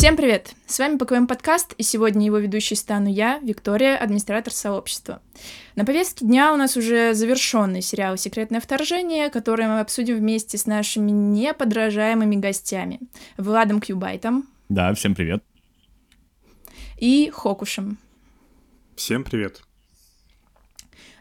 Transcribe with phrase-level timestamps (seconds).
[0.00, 0.54] Всем привет!
[0.64, 5.20] С вами ПКМ подкаст, и сегодня его ведущей стану я, Виктория, администратор сообщества.
[5.76, 10.64] На повестке дня у нас уже завершенный сериал «Секретное вторжение», который мы обсудим вместе с
[10.64, 12.98] нашими неподражаемыми гостями.
[13.36, 14.48] Владом Кьюбайтом.
[14.70, 15.44] Да, всем привет.
[16.96, 17.98] И Хокушем.
[18.96, 19.60] Всем привет.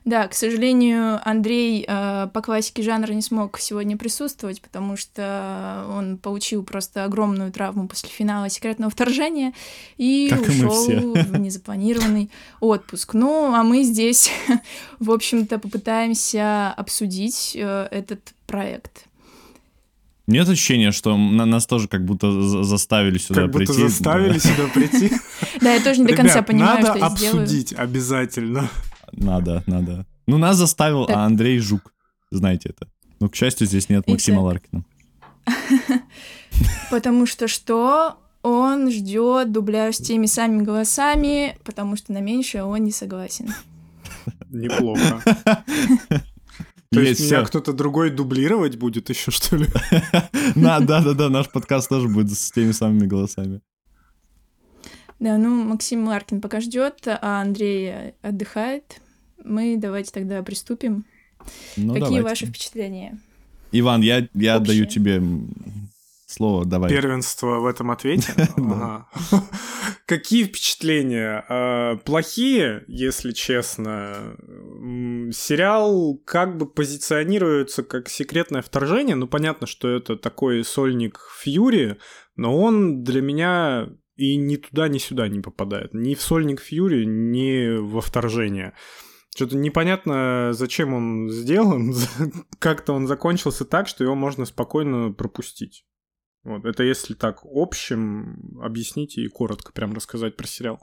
[0.06, 6.18] Да, к сожалению, Андрей э, по классике жанра не смог сегодня присутствовать, потому что он
[6.18, 9.54] получил просто огромную травму после финала секретного вторжения
[9.98, 13.14] и как ушел и в незапланированный отпуск.
[13.14, 14.32] Ну, а мы здесь,
[15.00, 19.06] в общем-то, попытаемся обсудить э, этот проект.
[20.30, 22.32] Нет ощущения, что на нас тоже как будто
[22.64, 23.74] заставили сюда как прийти.
[23.74, 25.12] Как будто заставили сюда прийти.
[25.62, 27.12] Да, я тоже не до конца понимаю, что я сделаю.
[27.12, 28.70] надо обсудить обязательно.
[29.20, 30.06] Надо, надо.
[30.28, 31.18] Ну, нас заставил так.
[31.18, 31.94] Андрей Жук.
[32.32, 32.88] Знаете это.
[33.20, 34.86] Но, к счастью, здесь нет Максима Ларкина.
[36.92, 38.18] Потому что что?
[38.42, 43.54] Он ждет дубляж с теми самыми голосами, потому что на меньшее он не согласен.
[44.50, 45.22] Неплохо.
[46.92, 49.68] То есть, есть меня кто-то другой дублировать будет еще, что ли?
[50.56, 53.62] Да, да, да, да, наш подкаст тоже будет с теми самыми голосами.
[55.20, 59.02] Да, ну, Максим Ларкин пока ждет, а Андрей отдыхает.
[59.44, 61.06] Мы давайте тогда приступим.
[61.78, 62.24] Ну, Какие давайте.
[62.24, 63.20] ваши впечатления?
[63.72, 65.22] Иван, я, я отдаю тебе
[66.26, 66.90] слово, давай.
[66.90, 68.34] Первенство в этом ответе?
[70.06, 71.46] Какие впечатления?
[71.50, 74.36] А, плохие, если честно.
[75.32, 79.16] Сериал как бы позиционируется как секретное вторжение.
[79.16, 81.98] Ну, понятно, что это такой сольник Фьюри,
[82.36, 85.94] но он для меня и ни туда, ни сюда не попадает.
[85.94, 88.74] Ни в сольник Фьюри, ни во вторжение.
[89.36, 91.94] Что-то непонятно, зачем он сделан.
[92.60, 95.86] Как-то он закончился так, что его можно спокойно пропустить.
[96.44, 100.80] Вот, это если так общим объяснить и коротко прям рассказать про сериал.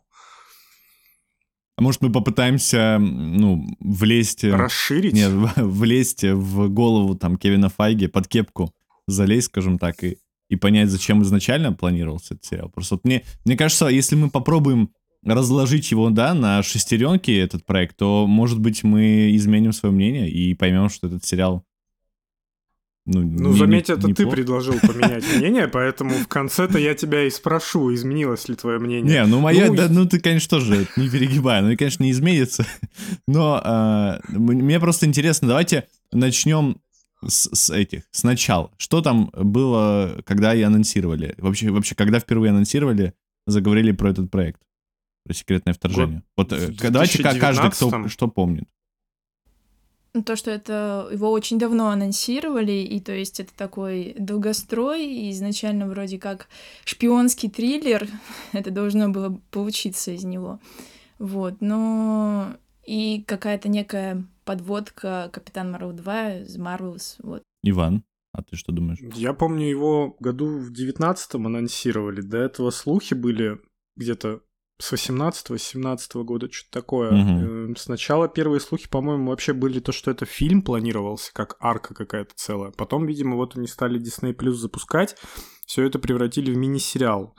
[1.76, 4.44] А может мы попытаемся, ну, влезть...
[4.44, 5.12] Расширить?
[5.12, 8.72] Нет, влезть в голову там Кевина Файги, под кепку
[9.06, 10.18] залезть, скажем так, и,
[10.48, 12.70] и понять, зачем изначально планировался этот сериал.
[12.70, 14.90] Просто вот мне, мне кажется, если мы попробуем
[15.34, 20.54] разложить его, да, на шестеренки, этот проект, то, может быть, мы изменим свое мнение и
[20.54, 21.64] поймем, что этот сериал
[23.06, 24.14] ну, ну не, заметь, это неплохо.
[24.16, 29.20] ты предложил поменять мнение, поэтому в конце-то я тебя и спрошу, изменилось ли твое мнение.
[29.20, 32.10] Не, ну мое, ну, да, ну ты, конечно, тоже не перегибай, ну и, конечно, не
[32.10, 32.66] изменится.
[33.28, 36.78] Но э, мне просто интересно, давайте начнем
[37.24, 38.72] с, с этих, сначала.
[38.76, 41.36] Что там было, когда и анонсировали?
[41.38, 43.14] Вообще, вообще, когда впервые анонсировали,
[43.46, 44.60] заговорили про этот проект?
[45.26, 46.22] Про секретное вторжение.
[46.36, 48.68] Вот, вот э, давайте каждый, кто что помнит.
[50.14, 55.30] Ну, то, что это его очень давно анонсировали, и то есть это такой долгострой, и
[55.32, 56.48] изначально вроде как
[56.84, 58.08] шпионский триллер,
[58.52, 60.60] это должно было получиться из него.
[61.18, 62.54] Вот, но
[62.86, 67.42] и какая-то некая подводка Капитан Марвел 2 из Marvels, вот.
[67.64, 69.00] Иван, а ты что думаешь?
[69.16, 72.20] Я помню, его году в девятнадцатом анонсировали.
[72.20, 73.58] До этого слухи были
[73.96, 74.42] где-то
[74.78, 77.66] с 18-17 года, что-то такое.
[77.68, 77.76] Угу.
[77.76, 82.72] Сначала первые слухи, по-моему, вообще были то, что это фильм планировался, как арка какая-то целая.
[82.72, 85.16] Потом, видимо, вот они стали Disney Plus запускать,
[85.66, 87.34] все это превратили в мини-сериал.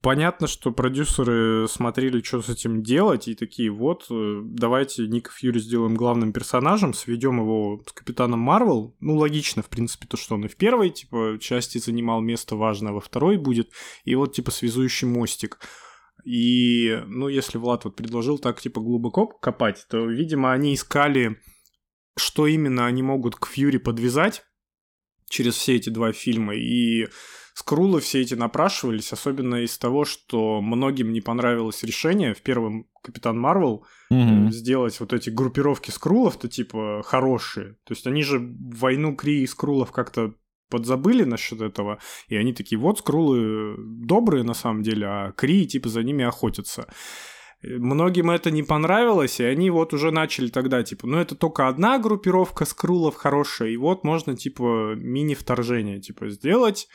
[0.00, 5.58] Понятно, что продюсеры смотрели, что с этим делать, и такие, вот, э, давайте Ника Фьюри
[5.58, 8.96] сделаем главным персонажем, сведем его с Капитаном Марвел.
[9.00, 12.92] Ну, логично, в принципе, то, что он и в первой, типа, части занимал место важное,
[12.92, 13.70] во второй будет,
[14.04, 15.58] и вот, типа, связующий мостик.
[16.28, 21.40] И, ну, если Влад вот предложил так, типа, глубоко копать, то, видимо, они искали,
[22.18, 24.44] что именно они могут к Фьюри подвязать
[25.30, 26.54] через все эти два фильма.
[26.54, 27.08] И
[27.54, 33.40] скрулы все эти напрашивались, особенно из того, что многим не понравилось решение в первом Капитан
[33.40, 34.50] Марвел mm-hmm.
[34.50, 37.78] сделать вот эти группировки скрулов-то типа хорошие.
[37.84, 40.34] То есть они же войну Кри и скрулов как-то
[40.68, 41.98] подзабыли насчет этого,
[42.28, 46.86] и они такие, вот скрулы добрые на самом деле, а Кри типа за ними охотятся.
[47.62, 51.98] Многим это не понравилось, и они вот уже начали тогда, типа, ну это только одна
[51.98, 56.86] группировка скрулов хорошая, и вот можно, типа, мини-вторжение, типа, сделать,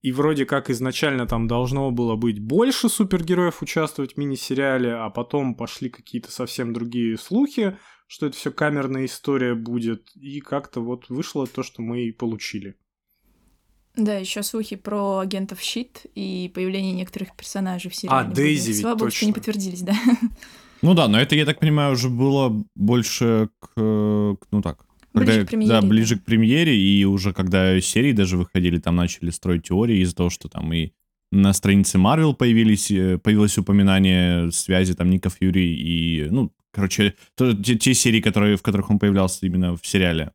[0.00, 5.56] и вроде как изначально там должно было быть больше супергероев участвовать в мини-сериале, а потом
[5.56, 7.76] пошли какие-то совсем другие слухи,
[8.06, 12.76] что это все камерная история будет, и как-то вот вышло то, что мы и получили.
[13.98, 18.28] Да, еще слухи про агентов Щит и появление некоторых персонажей в сериале.
[18.28, 19.94] А, Дейзи ведь Слава богу, что не подтвердились, да.
[20.80, 25.32] Ну да, но это, я так понимаю, уже было больше к, к ну так, когда,
[25.32, 25.68] ближе к премьере.
[25.72, 30.14] Да, ближе к премьере, и уже когда серии даже выходили, там начали строить теории из-за
[30.14, 30.92] того, что там и
[31.32, 37.52] на странице Marvel появились, э, появилось упоминание связи там Ника Фьюри и, ну, короче, то,
[37.52, 40.30] те, те серии, которые, в которых он появлялся именно в сериале.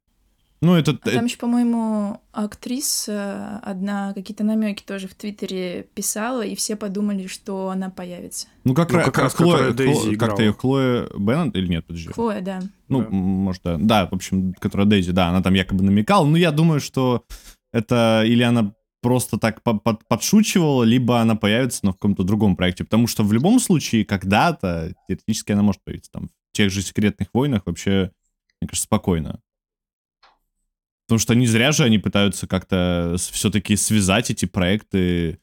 [0.63, 0.98] Ну, это...
[1.04, 7.27] А там еще, по-моему, актриса одна какие-то намеки тоже в Твиттере писала, и все подумали,
[7.27, 8.48] что она появится.
[8.63, 12.13] Ну, как, ну, как, как раз Хлоя, Дейзи как-то ее Хлоя Беннет или нет, подожди?
[12.13, 12.62] Хлоя, да.
[12.88, 13.10] Ну, да.
[13.10, 13.77] может, да.
[13.77, 16.25] Да, в общем, которая Дейзи, да, она там якобы намекала.
[16.25, 17.25] Ну, я думаю, что
[17.74, 22.86] это или она просто так под подшучивала, либо она появится, но в каком-то другом проекте.
[22.86, 27.27] Потому что в любом случае, когда-то, теоретически она может появиться там в тех же секретных
[27.33, 28.12] войнах вообще,
[28.62, 29.42] мне кажется, спокойно.
[31.07, 35.39] Потому что не зря же они пытаются как-то все-таки связать эти проекты,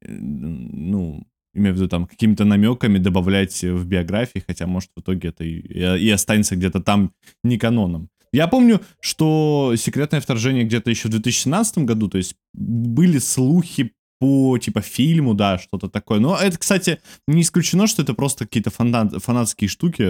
[0.00, 5.28] э, ну, имею в виду там какими-то намеками добавлять в биографии, хотя может в итоге
[5.28, 7.12] это и, останется где-то там
[7.42, 8.08] не каноном.
[8.32, 14.58] Я помню, что секретное вторжение где-то еще в 2017 году, то есть были слухи по
[14.58, 16.18] типа фильму, да, что-то такое.
[16.18, 20.04] Но это, кстати, не исключено, что это просто какие-то фанат, фанатские штуки,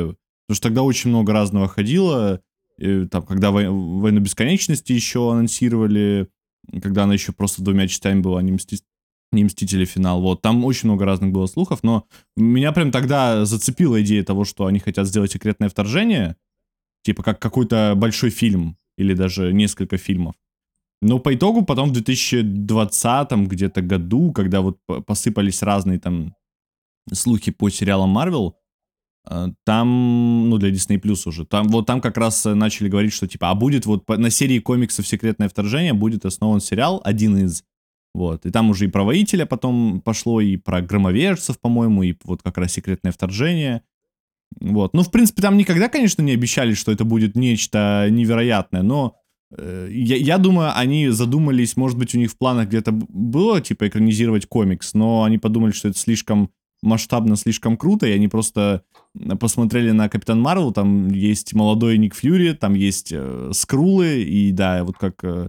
[0.46, 2.40] потому что тогда очень много разного ходило.
[2.78, 6.28] И, там, когда вой- «Войну бесконечности» еще анонсировали,
[6.82, 8.80] когда она еще просто двумя частями была, не, мсти...
[9.32, 9.84] не «Мстители.
[9.84, 10.20] Финал».
[10.20, 12.06] Вот, там очень много разных было слухов, но
[12.36, 16.36] меня прям тогда зацепила идея того, что они хотят сделать секретное вторжение,
[17.02, 20.34] типа как какой-то большой фильм или даже несколько фильмов.
[21.02, 26.34] Но по итогу потом в 2020 где-то году, когда вот посыпались разные там
[27.12, 28.63] слухи по сериалам Э,
[29.64, 33.26] там, ну, для Disney Plus уже, там, вот там как раз э, начали говорить, что,
[33.26, 37.64] типа, а будет вот на серии комиксов «Секретное вторжение» будет основан сериал, один из,
[38.14, 42.42] вот, и там уже и про воителя потом пошло, и про громовержцев, по-моему, и вот
[42.42, 43.82] как раз «Секретное вторжение»,
[44.60, 49.16] вот, ну, в принципе, там никогда, конечно, не обещали, что это будет нечто невероятное, но
[49.56, 53.88] э, я, я думаю, они задумались, может быть, у них в планах где-то было, типа,
[53.88, 56.50] экранизировать комикс, но они подумали, что это слишком
[56.84, 58.82] масштабно, слишком круто, и они просто
[59.40, 64.84] посмотрели на Капитан Марвел, там есть молодой Ник Фьюри, там есть э, Скрулы, и да,
[64.84, 65.48] вот как э,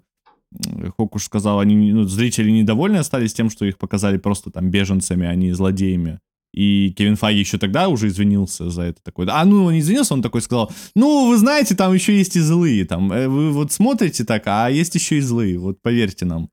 [0.97, 5.35] Хокуш сказал, они, ну, зрители недовольны остались тем, что их показали просто там беженцами, а
[5.35, 6.19] не злодеями.
[6.53, 9.27] И Кевин Файги еще тогда уже извинился за это такой.
[9.29, 12.39] А, ну, он не извинился, он такой сказал, ну, вы знаете, там еще есть и
[12.39, 16.49] злые, там, э, вы вот смотрите так, а есть еще и злые, вот поверьте нам.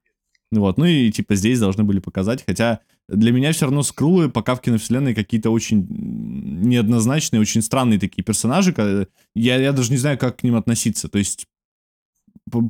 [0.61, 4.55] Вот, ну и типа здесь должны были показать, хотя для меня все равно скрулы пока
[4.55, 9.09] в киновселенной какие-то очень неоднозначные, очень странные такие персонажи.
[9.35, 11.09] Я, я даже не знаю, как к ним относиться.
[11.09, 11.47] То есть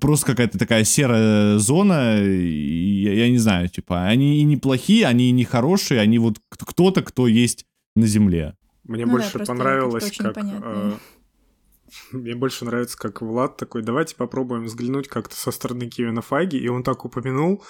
[0.00, 5.28] просто какая-то такая серая зона, я, я не знаю, типа, они и не плохие, они
[5.28, 8.54] и не хорошие, они вот кто-то, кто есть на земле.
[8.84, 10.36] Мне ну больше да, понравилось, как...
[10.38, 10.92] Э,
[12.12, 16.68] мне больше нравится, как Влад такой, давайте попробуем взглянуть как-то со стороны Кевина Файги, и
[16.68, 17.62] он так упомянул,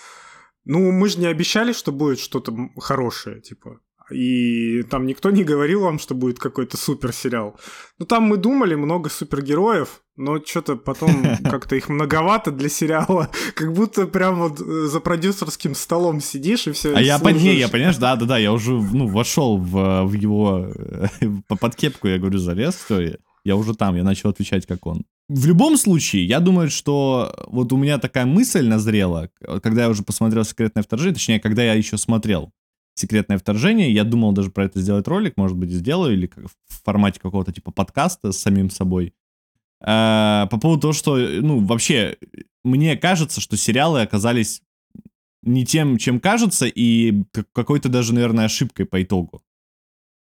[0.64, 3.80] ну, мы же не обещали, что будет что-то хорошее, типа.
[4.10, 7.58] И там никто не говорил вам, что будет какой-то супер сериал.
[7.98, 13.30] Ну, там мы думали, много супергероев, но что-то потом как-то их многовато для сериала.
[13.54, 16.94] Как будто прям вот э, за продюсерским столом сидишь и все.
[16.94, 20.12] А я под ней, я понимаешь, да, да, да, я уже, ну, вошел в, в
[20.12, 21.06] его э,
[21.48, 25.04] под кепку, я говорю, залез, все, я уже там, я начал отвечать как он.
[25.28, 29.30] В любом случае, я думаю, что вот у меня такая мысль назрела,
[29.62, 32.52] когда я уже посмотрел «Секретное вторжение», точнее, когда я еще смотрел
[32.94, 37.20] «Секретное вторжение», я думал даже про это сделать ролик, может быть, сделаю, или в формате
[37.20, 39.14] какого-то типа подкаста с самим собой.
[39.80, 42.16] А, по поводу того, что, ну, вообще,
[42.62, 44.62] мне кажется, что сериалы оказались
[45.42, 49.42] не тем, чем кажется, и какой-то даже, наверное, ошибкой по итогу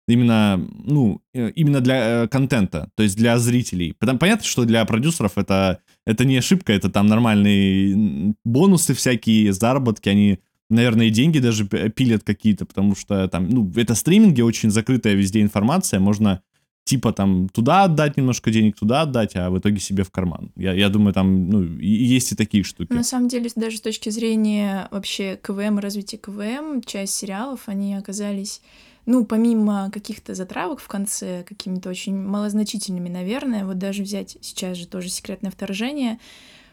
[0.07, 3.93] именно, ну, э, именно для э, контента, то есть для зрителей.
[3.93, 10.09] Потому, понятно, что для продюсеров это, это не ошибка, это там нормальные бонусы всякие, заработки,
[10.09, 15.13] они, наверное, и деньги даже пилят какие-то, потому что там, ну, это стриминги, очень закрытая
[15.13, 16.41] везде информация, можно
[16.85, 20.53] типа там туда отдать немножко денег, туда отдать, а в итоге себе в карман.
[20.55, 22.93] Я, я думаю, там, ну, и, есть и такие штуки.
[22.93, 28.61] На самом деле, даже с точки зрения вообще КВМ, развития КВМ, часть сериалов, они оказались
[29.07, 34.85] ну, помимо каких-то затравок в конце, какими-то очень малозначительными, наверное, вот даже взять сейчас же
[34.85, 36.19] тоже секретное вторжение,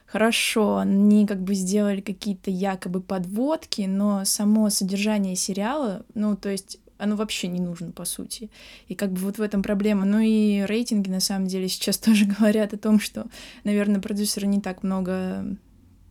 [0.05, 6.81] хорошо, они как бы сделали какие-то якобы подводки, но само содержание сериала, ну, то есть
[6.99, 8.51] оно вообще не нужно, по сути.
[8.89, 10.05] И как бы вот в этом проблема.
[10.05, 13.27] Ну и рейтинги, на самом деле, сейчас тоже говорят о том, что,
[13.63, 15.45] наверное, продюсеры не так много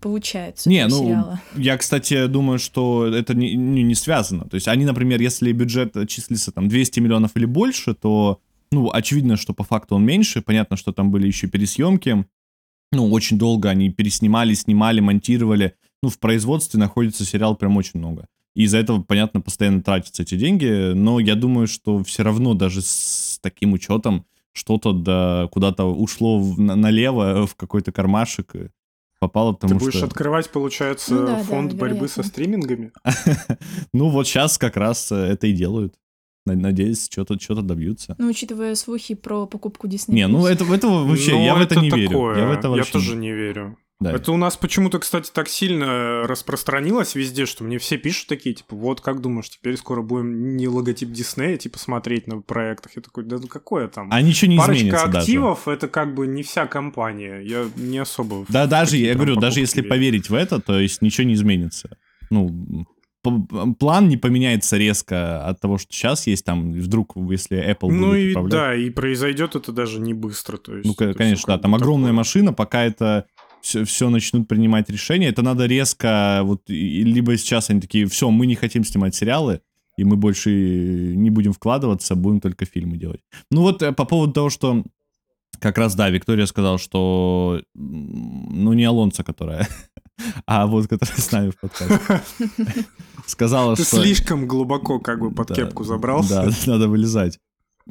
[0.04, 1.42] получается не, ну, сериала.
[1.56, 4.44] Я, кстати, думаю, что это не, не, не связано.
[4.50, 8.40] То есть они, например, если бюджет числится там 200 миллионов или больше, то,
[8.72, 10.42] ну, очевидно, что по факту он меньше.
[10.42, 12.26] Понятно, что там были еще пересъемки.
[12.92, 15.76] Ну, очень долго они переснимали, снимали, монтировали.
[16.04, 18.28] Ну, в производстве находится сериал прям очень много.
[18.56, 22.82] И из-за этого, понятно, постоянно тратятся эти деньги, но я думаю, что все равно даже
[22.82, 28.54] с таким учетом что-то да, куда-то ушло в, на, налево в какой-то кармашек
[29.28, 30.06] попало, потому Ты будешь что...
[30.06, 32.24] открывать, получается, Ну да, фонд да, борьбы вероятно.
[32.24, 32.92] со стримингами?
[33.94, 35.96] Ну вот сейчас как раз э, это и делают.
[36.46, 38.16] Над- Надеюсь, что-то что добьются.
[38.18, 40.14] Ну, учитывая слухи про покупку Disney+.
[40.14, 42.12] Не, ну это, этого вообще, Но я в это не верю.
[42.12, 42.36] Ну.
[42.36, 43.78] Я в это вообще тоже не- не верю.
[44.04, 44.12] Да.
[44.14, 48.76] Это у нас почему-то, кстати, так сильно распространилось везде, что мне все пишут такие, типа,
[48.76, 52.92] вот как думаешь, теперь скоро будем не логотип Диснея, типа, смотреть на проектах?
[52.96, 54.10] Я такой, да ну какое там?
[54.12, 55.18] А ничего не Парочка изменится даже.
[55.20, 57.40] активов это как бы не вся компания.
[57.42, 58.46] Я не особо.
[58.50, 59.90] Да, даже, я говорю, даже если верю.
[59.90, 61.98] поверить в это, то есть ничего не изменится.
[62.30, 62.86] Ну,
[63.80, 68.20] план не поменяется резко от того, что сейчас есть, там, вдруг, если Apple Ну будет
[68.20, 68.52] и управлять.
[68.52, 70.58] да, и произойдет это даже не быстро.
[70.58, 72.18] То есть Ну, конечно, да, там огромная такое.
[72.18, 73.26] машина, пока это
[73.64, 78.30] все, все начнут принимать решения, это надо резко, вот, и- либо сейчас они такие, все,
[78.30, 79.62] мы не хотим снимать сериалы,
[79.98, 80.52] и мы больше
[81.16, 83.22] не будем вкладываться, будем только фильмы делать.
[83.50, 84.84] Ну вот э, по поводу того, что
[85.60, 89.68] как раз, да, Виктория сказала, что, ну, не Алонса, которая,
[90.46, 92.22] а вот которая с нами в подкасте,
[93.26, 94.02] сказала, Ты что...
[94.02, 96.46] слишком глубоко как бы под Да, кепку забрался.
[96.46, 97.40] Да, надо вылезать.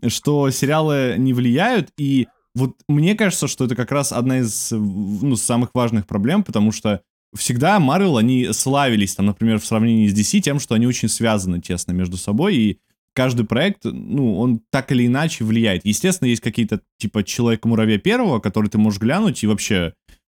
[0.06, 5.36] Что сериалы не влияют, и вот мне кажется, что это как раз одна из ну,
[5.36, 7.02] самых важных проблем, потому что
[7.34, 11.60] всегда Marvel, они славились, там, например, в сравнении с DC тем, что они очень связаны
[11.60, 12.78] тесно между собой, и
[13.14, 15.84] каждый проект, ну, он так или иначе влияет.
[15.84, 19.94] Естественно, есть какие-то, типа, Человек-муравья первого, который ты можешь глянуть и вообще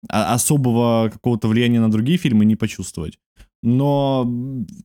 [0.07, 3.17] особого какого-то влияния на другие фильмы не почувствовать.
[3.61, 4.29] Но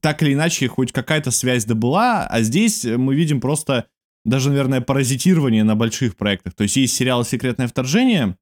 [0.01, 3.87] так или иначе, хоть какая-то связь да была, а здесь мы видим просто
[4.25, 6.55] даже, наверное, паразитирование на больших проектах.
[6.55, 8.37] То есть есть сериал «Секретное вторжение»,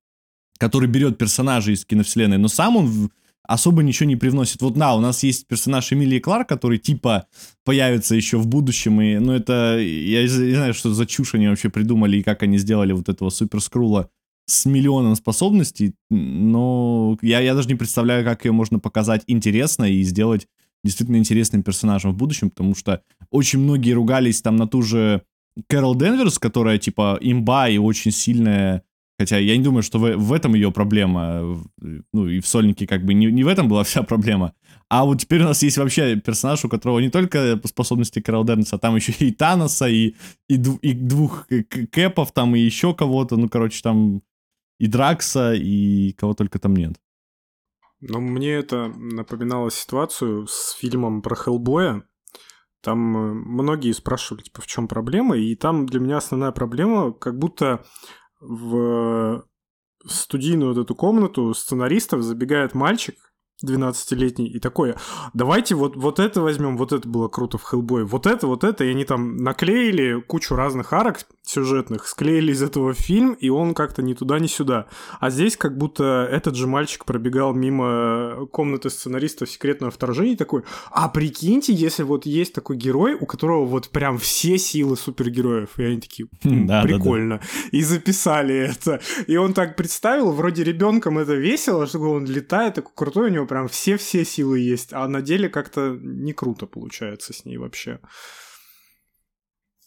[0.59, 3.11] который берет персонажей из киновселенной, но сам он
[3.47, 4.61] особо ничего не привносит.
[4.62, 7.26] Вот, на, у нас есть персонаж Эмилии Кларк, который типа
[7.64, 11.68] появится еще в будущем, и, ну, это, я не знаю, что за чушь они вообще
[11.68, 14.11] придумали, и как они сделали вот этого суперскрула
[14.47, 20.02] с миллионом способностей, но я, я даже не представляю, как ее можно показать интересно и
[20.02, 20.47] сделать
[20.85, 25.23] действительно интересным персонажем в будущем, потому что очень многие ругались там на ту же
[25.68, 28.82] Кэрол Денверс, которая типа имба и очень сильная,
[29.18, 31.64] хотя я не думаю, что в, в этом ее проблема,
[32.12, 34.54] ну и в Сольнике как бы не, не в этом была вся проблема,
[34.88, 38.76] а вот теперь у нас есть вообще персонаж, у которого не только способности Кэрол Денверса,
[38.76, 40.14] а там еще и Таноса, и,
[40.48, 44.22] и, дв- и двух Кэпов там, и еще кого-то, ну короче там
[44.78, 47.00] и Дракса, и кого только там нет.
[48.00, 52.02] Но мне это напоминало ситуацию с фильмом про Хеллбоя.
[52.87, 57.37] Там э, многие спрашивали, типа, в чем проблема, и там для меня основная проблема, как
[57.37, 57.85] будто
[58.38, 59.45] в
[60.07, 63.16] студийную вот эту комнату сценаристов забегает мальчик
[63.64, 64.95] 12-летний и такой,
[65.35, 68.85] давайте вот, вот это возьмем, вот это было круто в Хеллбой, вот это, вот это,
[68.85, 74.02] и они там наклеили кучу разных арок сюжетных, склеили из этого фильм, и он как-то
[74.02, 74.86] ни туда, ни сюда.
[75.20, 81.08] А здесь как будто этот же мальчик пробегал мимо комнаты сценаристов секретного вторжения такой, а
[81.08, 86.00] прикиньте, если вот есть такой герой, у которого вот прям все силы супергероев, и они
[86.00, 86.94] такие, «М, Да, да, да.
[86.94, 89.00] прикольно, и записали это.
[89.28, 93.46] И он так представил, вроде ребенком это весело, что он летает, такой крутой, у него
[93.46, 98.00] прям все-все силы есть, а на деле как-то не круто получается с ней вообще.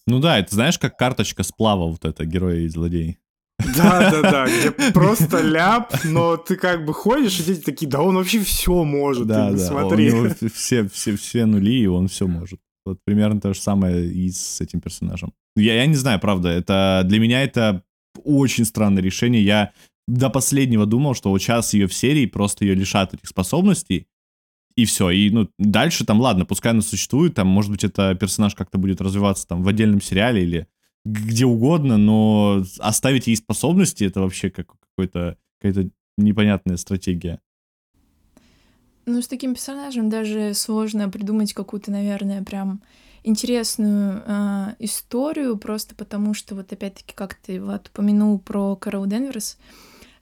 [0.10, 3.20] Ну да, это знаешь, как карточка сплава вот это, герои и злодеи.
[3.60, 8.40] Да-да-да, где просто ляп, но ты как бы ходишь, и дети такие, да он вообще
[8.40, 10.12] все может, Да, да, смотри.
[10.12, 12.60] у него все, все, все нули, и он все может.
[12.86, 15.32] Вот примерно то же самое и с этим персонажем.
[15.56, 17.84] Я, я не знаю, правда, это для меня это
[18.24, 19.44] очень странное решение.
[19.44, 19.74] Я
[20.08, 24.08] до последнего думал, что вот сейчас ее в серии просто ее лишат этих способностей,
[24.76, 25.10] и все.
[25.10, 29.02] И ну, дальше там, ладно, пускай она существует, там, может быть, это персонаж как-то будет
[29.02, 30.68] развиваться там в отдельном сериале или
[31.06, 37.40] где угодно, но оставить ей способности, это вообще как какой-то какая-то непонятная стратегия.
[39.06, 42.82] Ну, с таким персонажем даже сложно придумать какую-то, наверное, прям
[43.24, 49.58] интересную а, историю, просто потому что вот опять-таки, как ты вот упомянул про Кэрол Денверс,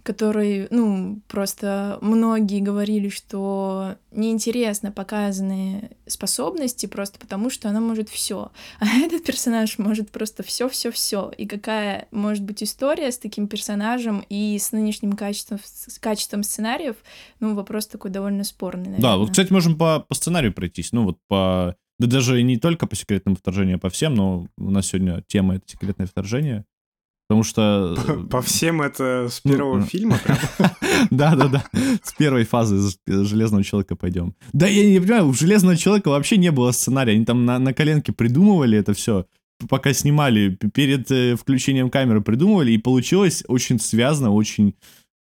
[0.08, 8.52] который, ну, просто многие говорили, что неинтересно показаны способности просто потому, что она может все,
[8.80, 11.34] а этот персонаж может просто все, все, все.
[11.38, 16.96] И какая может быть история с таким персонажем и с нынешним качеством, с качеством сценариев,
[17.42, 19.02] ну, вопрос такой довольно спорный, наверное.
[19.02, 20.94] Да, вот, кстати, можем по, по сценарию пройтись.
[20.94, 21.76] Ну, вот по...
[22.00, 25.56] Да даже не только по секретному вторжению, а по всем, но у нас сегодня тема—
[25.58, 26.64] это секретное вторжение.
[27.28, 27.98] Потому что...
[28.32, 30.18] По всем это с первого фильма
[31.12, 31.66] Да-да-да,
[32.04, 34.34] с первой фазы Железного Человека пойдем.
[34.54, 37.74] Да, я не понимаю, у Железного Человека вообще не было сценария, они там на, на
[37.74, 39.26] коленке придумывали это все,
[39.68, 44.76] пока снимали, перед э, включением камеры придумывали, и получилось очень связано, очень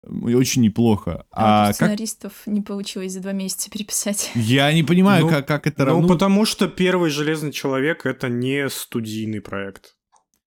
[0.07, 1.25] очень неплохо.
[1.31, 2.53] А, а сценаристов как...
[2.53, 4.31] не получилось за два месяца переписать.
[4.35, 5.85] Я не понимаю, ну, как, как это...
[5.85, 9.94] Ну, ну, потому что первый «Железный человек»— это не студийный проект.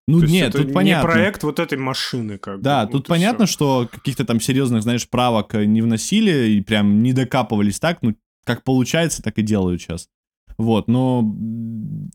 [0.09, 1.11] Ну То нет, тут не понятно.
[1.11, 3.53] проект вот этой машины, как Да, бы, тут понятно, все.
[3.53, 8.63] что каких-то там серьезных, знаешь, правок не вносили и прям не докапывались так, ну, как
[8.63, 10.09] получается, так и делают сейчас.
[10.59, 11.23] Вот, но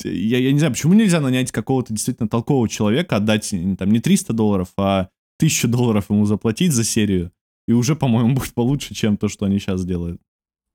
[0.04, 4.34] я, я не знаю, почему нельзя нанять какого-то действительно толкового человека, отдать там не 300
[4.34, 7.32] долларов, а 1000 долларов ему заплатить за серию,
[7.68, 10.22] и уже, по-моему, будет получше, чем то, что они сейчас делают.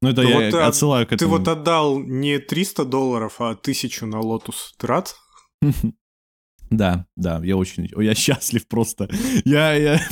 [0.03, 1.19] Ну, это ну, я вот отсылаю к этому.
[1.19, 4.75] Ты вот отдал не 300 долларов, а 1000 на Lotus.
[4.77, 5.17] Ты рад?
[6.71, 9.09] Да, да, я очень, я счастлив просто.
[9.45, 10.01] Я, я...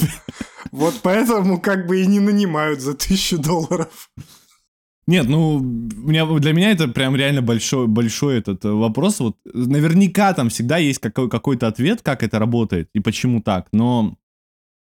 [0.70, 4.10] Вот поэтому как бы и не нанимают за тысячу долларов.
[5.06, 9.20] Нет, ну, меня, для меня это прям реально большой, большой этот вопрос.
[9.20, 14.16] Вот наверняка там всегда есть какой, какой-то ответ, как это работает и почему так, но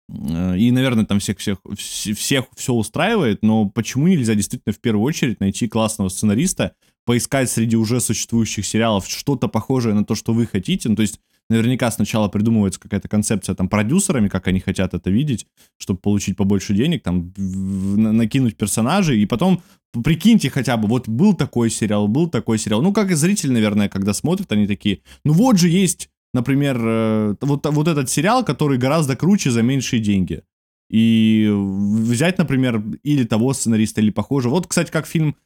[0.08, 5.04] э, и, наверное, там всех, всех, всех все устраивает, но почему нельзя действительно в первую
[5.04, 6.74] очередь найти классного сценариста,
[7.04, 11.18] поискать среди уже существующих сериалов что-то похожее на то, что вы хотите, ну, то есть
[11.52, 15.46] наверняка сначала придумывается какая-то концепция там продюсерами, как они хотят это видеть,
[15.78, 19.62] чтобы получить побольше денег, там накинуть персонажей, и потом
[20.02, 22.82] прикиньте хотя бы, вот был такой сериал, был такой сериал.
[22.82, 27.34] Ну, как и зритель, наверное, когда смотрят, они такие, ну вот же есть, например, э,
[27.40, 30.42] вот, вот этот сериал, который гораздо круче за меньшие деньги.
[30.90, 34.52] И взять, например, или того сценариста, или похожего.
[34.52, 35.36] Вот, кстати, как фильм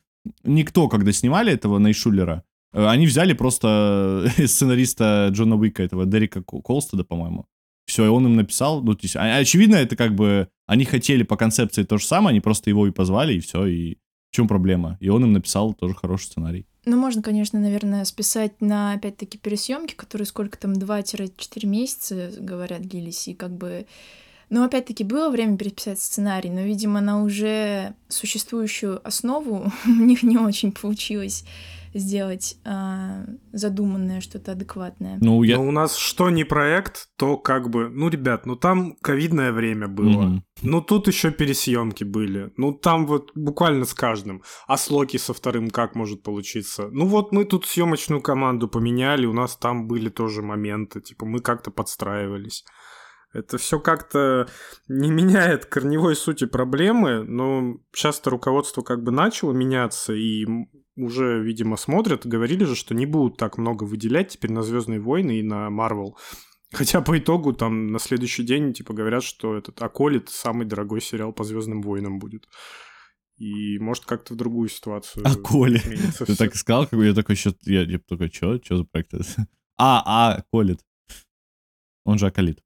[0.42, 2.42] «Никто», когда снимали этого Найшулера,
[2.72, 7.46] они взяли просто сценариста Джона Уика, этого Дерека Колстеда, по-моему.
[7.86, 8.82] Все, и он им написал.
[8.82, 12.30] Ну, то есть, а, очевидно, это как бы они хотели по концепции то же самое,
[12.30, 13.98] они просто его и позвали, и все, и
[14.30, 14.98] в чем проблема?
[15.00, 16.66] И он им написал тоже хороший сценарий.
[16.84, 23.28] Ну, можно, конечно, наверное, списать на, опять-таки, пересъемки, которые сколько там, 2-4 месяца, говорят, длились,
[23.28, 23.86] и как бы...
[24.48, 30.38] Ну, опять-таки, было время переписать сценарий, но, видимо, на уже существующую основу у них не
[30.38, 31.44] очень получилось
[31.98, 35.18] сделать э, задуманное что-то адекватное.
[35.20, 35.56] Ну, я...
[35.56, 39.88] Но у нас что не проект, то как бы, ну, ребят, ну там ковидное время
[39.88, 40.22] было.
[40.22, 40.40] Mm-hmm.
[40.62, 42.52] Ну, тут еще пересъемки были.
[42.56, 44.42] Ну, там вот буквально с каждым.
[44.66, 46.88] А с Локи со вторым как может получиться?
[46.90, 51.40] Ну, вот мы тут съемочную команду поменяли, у нас там были тоже моменты, типа мы
[51.40, 52.64] как-то подстраивались.
[53.36, 54.48] Это все как-то
[54.88, 60.46] не меняет корневой сути проблемы, но часто руководство как бы начало меняться, и
[60.96, 65.40] уже, видимо, смотрят, говорили же, что не будут так много выделять теперь на Звездные войны
[65.40, 66.16] и на Марвел.
[66.72, 71.32] Хотя по итогу там на следующий день типа говорят, что этот Аколит самый дорогой сериал
[71.32, 72.48] по Звездным войнам будет.
[73.36, 75.26] И может как-то в другую ситуацию.
[75.26, 75.82] Аколит.
[75.82, 76.36] Ты все.
[76.36, 79.12] так сказал, как бы я такой, что я, я такой, что, что за проект?
[79.78, 80.80] А, а, Аколит.
[82.04, 82.62] Он же Аколит.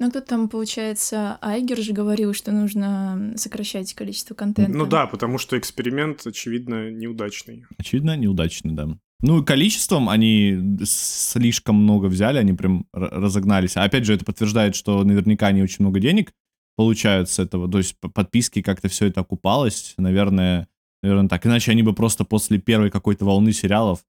[0.00, 4.72] Ну, тут там, получается, Айгер же говорил, что нужно сокращать количество контента.
[4.72, 7.66] Ну да, потому что эксперимент, очевидно, неудачный.
[7.76, 8.88] Очевидно, неудачный, да.
[9.20, 13.76] Ну, количеством они слишком много взяли, они прям разогнались.
[13.76, 16.32] А опять же, это подтверждает, что наверняка они очень много денег
[16.76, 17.70] получают с этого.
[17.70, 20.66] То есть подписки как-то все это окупалось, наверное,
[21.02, 21.44] наверное так.
[21.44, 24.02] Иначе они бы просто после первой какой-то волны сериалов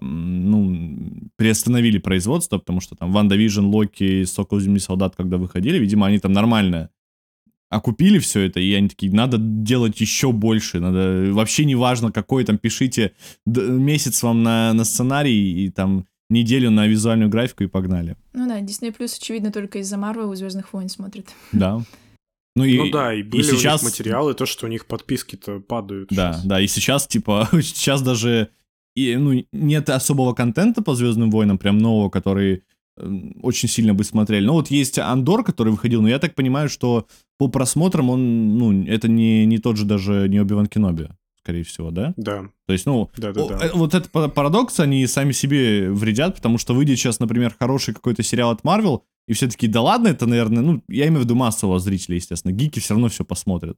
[0.00, 6.18] ну, приостановили производство, потому что там WandaVision, Локи, Сокол Зимний Солдат, когда выходили, видимо, они
[6.18, 6.90] там нормально
[7.68, 12.44] окупили все это, и они такие, надо делать еще больше, надо, вообще не важно, какой
[12.44, 13.12] там, пишите
[13.44, 18.16] месяц вам на, на сценарий, и там неделю на визуальную графику, и погнали.
[18.32, 21.28] Ну да, Disney Plus, очевидно, только из-за Марвел и Звездных войн смотрит.
[21.52, 21.82] Да.
[22.54, 23.82] Ну, и, ну да, и были и сейчас...
[23.82, 26.08] у них материалы, то, что у них подписки-то падают.
[26.10, 26.44] Да, сейчас.
[26.44, 28.50] да, и сейчас, типа, сейчас даже
[28.96, 32.62] и, ну, нет особого контента по Звездным войнам, прям нового, который
[33.42, 34.46] очень сильно бы смотрели.
[34.46, 37.06] Но вот есть Андор, который выходил, но я так понимаю, что
[37.38, 41.90] по просмотрам он, ну, это не, не тот же даже не Оби-Ван Кеноби, скорее всего,
[41.90, 42.14] да?
[42.16, 42.48] Да.
[42.66, 43.70] То есть, ну, да, да, да.
[43.74, 48.50] вот этот парадокс, они сами себе вредят, потому что выйдет сейчас, например, хороший какой-то сериал
[48.50, 51.78] от Marvel, и все таки да ладно, это, наверное, ну, я имею в виду массового
[51.78, 53.76] зрителя, естественно, гики все равно все посмотрят.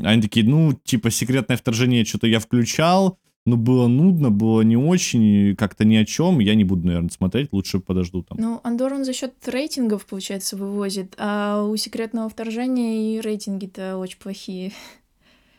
[0.00, 5.56] Они такие, ну, типа, секретное вторжение что-то я включал, ну, было нудно, было не очень,
[5.56, 6.38] как-то ни о чем.
[6.38, 8.38] Я не буду, наверное, смотреть, лучше подожду там.
[8.40, 14.18] Ну, Андор он за счет рейтингов, получается, вывозит, а у секретного вторжения и рейтинги-то очень
[14.18, 14.72] плохие.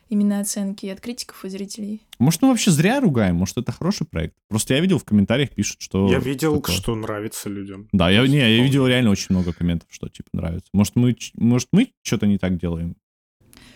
[0.10, 2.02] именно оценки от критиков и зрителей.
[2.18, 4.36] Может, мы вообще зря ругаем, может, это хороший проект.
[4.48, 6.10] Просто я видел в комментариях пишут, что...
[6.12, 6.76] Я видел, такое.
[6.76, 7.88] что нравится людям.
[7.92, 10.68] Да, я, не, я видел реально очень много комментов, что типа нравится.
[10.74, 12.96] Может, мы, может, мы что-то не так делаем?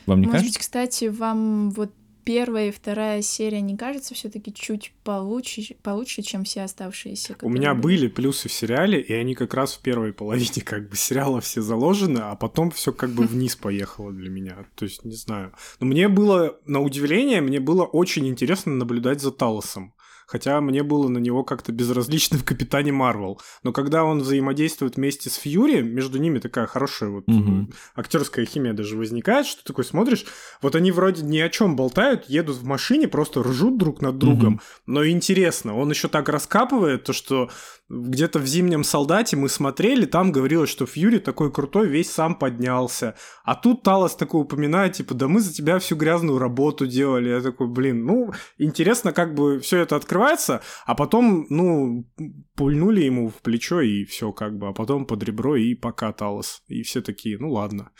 [0.05, 0.49] Вам не Может кажется?
[0.49, 1.91] быть, кстати, вам вот
[2.23, 7.35] первая и вторая серия не кажется все-таки чуть получше, получше, чем все оставшиеся?
[7.41, 10.95] У меня были плюсы в сериале, и они как раз в первой половине как бы
[10.95, 14.65] сериала все заложены, а потом все как бы вниз поехало для меня.
[14.75, 15.53] То есть, не знаю.
[15.79, 19.93] Но мне было, на удивление, мне было очень интересно наблюдать за Талосом
[20.27, 23.39] хотя мне было на него как-то безразлично в Капитане Марвел.
[23.63, 27.69] Но когда он взаимодействует вместе с Фьюри, между ними такая хорошая вот угу.
[27.95, 30.25] актерская химия даже возникает, что такой смотришь,
[30.61, 34.55] вот они вроде ни о чем болтают, едут в машине, просто ржут друг над другом,
[34.55, 34.61] угу.
[34.85, 37.49] но интересно, он еще так раскапывает то, что
[37.89, 43.15] где-то в «Зимнем солдате» мы смотрели, там говорилось, что Фьюри такой крутой, весь сам поднялся.
[43.43, 47.29] А тут Талос такой упоминает, типа, да мы за тебя всю грязную работу делали.
[47.29, 52.09] Я такой, блин, ну, интересно, как бы все это открывается, а потом, ну,
[52.55, 56.63] пульнули ему в плечо и все как бы, а потом под ребро и пока Талос.
[56.67, 57.91] И все такие, ну ладно.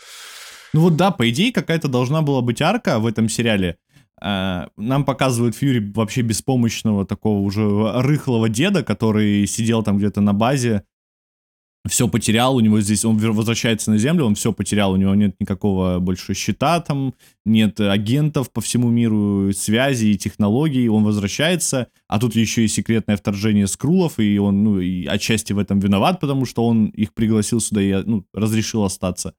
[0.72, 3.78] Ну вот да, по идее какая-то должна была быть арка в этом сериале,
[4.24, 7.62] нам показывают Фьюри вообще беспомощного такого уже
[8.00, 10.84] рыхлого деда, который сидел там где-то на базе,
[11.86, 15.36] все потерял, у него здесь, он возвращается на Землю, он все потерял, у него нет
[15.38, 22.18] никакого больше счета там, нет агентов по всему миру, связи и технологий, он возвращается, а
[22.18, 26.46] тут еще и секретное вторжение скрулов, и он, ну, и отчасти в этом виноват, потому
[26.46, 29.34] что он их пригласил сюда и, ну, разрешил остаться.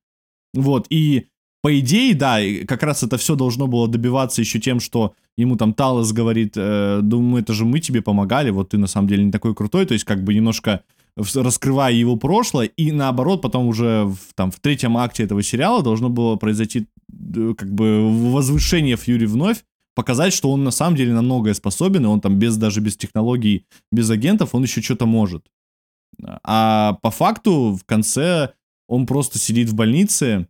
[0.54, 1.26] Вот, и
[1.66, 5.74] по идее, да, как раз это все должно было добиваться еще тем, что ему там
[5.74, 9.32] Талос говорит, э, думаю, это же мы тебе помогали, вот ты на самом деле не
[9.32, 10.84] такой крутой, то есть как бы немножко
[11.18, 16.10] раскрывая его прошлое, и наоборот, потом уже в, там, в третьем акте этого сериала должно
[16.10, 16.86] было произойти
[17.58, 19.64] как бы возвышение Фьюри вновь,
[19.96, 22.96] показать, что он на самом деле на многое способен, и он там без, даже без
[22.96, 25.48] технологий, без агентов, он еще что-то может.
[26.44, 28.52] А по факту в конце
[28.88, 30.48] он просто сидит в больнице,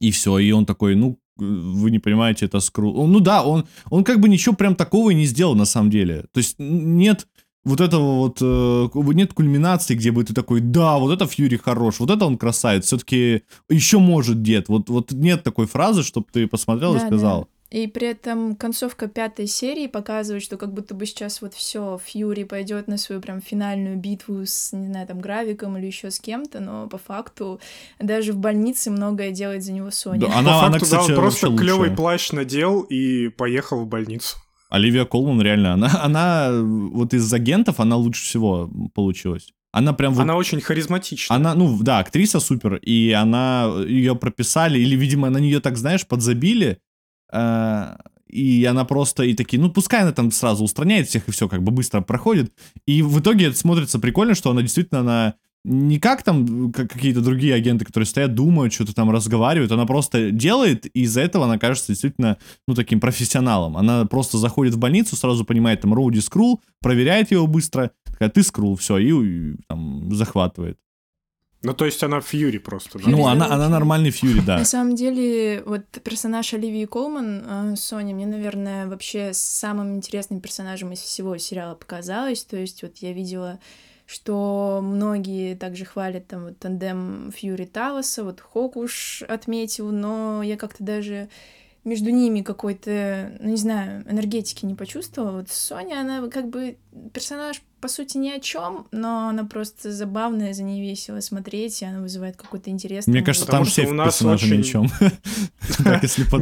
[0.00, 3.06] и все, и он такой, ну, вы не понимаете, это скру...
[3.06, 6.24] Ну да, он, он как бы ничего прям такого и не сделал на самом деле.
[6.32, 7.26] То есть нет
[7.66, 11.98] вот этого вот, э, нет кульминации, где бы ты такой, да, вот это Фьюри хорош,
[11.98, 14.68] вот это он красавец, все-таки еще может дед.
[14.68, 17.40] Вот, вот нет такой фразы, чтобы ты посмотрел да, и сказал.
[17.42, 17.48] Да.
[17.70, 22.44] И при этом концовка пятой серии показывает, что как будто бы сейчас вот все Фьюри
[22.44, 26.60] пойдет на свою прям финальную битву с, не знаю, там, Гравиком или еще с кем-то,
[26.60, 27.60] но по факту
[27.98, 30.20] даже в больнице многое делает за него Соня.
[30.20, 33.86] Да, она, по факту, она, кстати, да, он просто клевый плащ надел и поехал в
[33.88, 34.36] больницу.
[34.68, 39.52] Оливия Колман реально, она, она вот из агентов, она лучше всего получилась.
[39.72, 40.22] Она прям вот...
[40.22, 41.36] Она очень харизматичная.
[41.36, 46.06] Она, ну, да, актриса супер, и она, ее прописали, или, видимо, на нее так, знаешь,
[46.06, 46.78] подзабили,
[47.32, 51.62] и она просто и такие, ну пускай она там сразу устраняет всех и все как
[51.62, 52.52] бы быстро проходит.
[52.86, 55.34] И в итоге это смотрится прикольно, что она действительно она
[55.66, 60.30] не как там как какие-то другие агенты, которые стоят, думают, что-то там разговаривают, она просто
[60.30, 63.76] делает, и из-за этого она кажется действительно, ну, таким профессионалом.
[63.76, 68.44] Она просто заходит в больницу, сразу понимает, там, Роуди Скрул, проверяет его быстро, такая, ты
[68.44, 70.78] Скрул, все, и, и там захватывает.
[71.66, 73.08] Ну, то есть она Фьюри просто, да?
[73.08, 74.58] Ну, она, она нормальный Фьюри, да.
[74.58, 80.92] На самом деле, вот персонаж Оливии Колман, э, Соня, мне, наверное, вообще самым интересным персонажем
[80.92, 82.44] из всего сериала показалась.
[82.44, 83.58] То есть вот я видела
[84.06, 90.84] что многие также хвалят там вот тандем Фьюри Талоса, вот Хокуш отметил, но я как-то
[90.84, 91.28] даже
[91.86, 95.38] между ними какой-то, ну не знаю, энергетики не почувствовала.
[95.38, 96.76] Вот Соня, она как бы
[97.14, 101.84] персонаж по сути ни о чем, но она просто забавная, за ней весело смотреть, и
[101.84, 103.06] она вызывает какой-то интерес.
[103.06, 104.82] Мне кажется, там все персонажи ни о чем.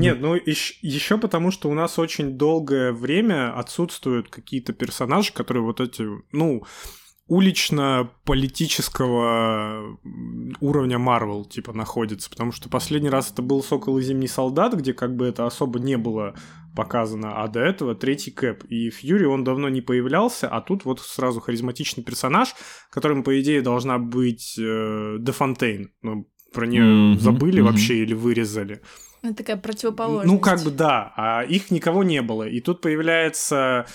[0.01, 5.81] Нет, ну еще потому, что у нас очень долгое время отсутствуют какие-то персонажи, которые вот
[5.81, 6.65] эти, ну,
[7.27, 9.99] улично-политического
[10.65, 12.31] уровня Марвел, типа, находится.
[12.31, 15.79] Потому что последний раз это был «Сокол и Зимний солдат», где как бы это особо
[15.79, 16.35] не было
[16.75, 18.65] показано, а до этого третий Кэп.
[18.65, 22.55] И Фьюри, он давно не появлялся, а тут вот сразу харизматичный персонаж,
[22.91, 25.93] которым, по идее, должна быть э, Де Фонтейн.
[26.03, 27.67] Но про нее mm-hmm, забыли mm-hmm.
[27.67, 28.81] вообще или вырезали.
[29.23, 30.33] Это такая противоположность.
[30.33, 32.47] Ну, как бы да, а их никого не было.
[32.47, 33.87] И тут появляется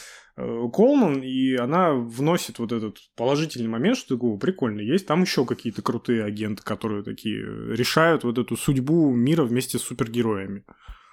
[0.73, 5.05] Колман, и она вносит вот этот положительный момент, что такого прикольно есть.
[5.05, 7.43] Там еще какие-то крутые агенты, которые такие
[7.75, 10.63] решают вот эту судьбу мира вместе с супергероями.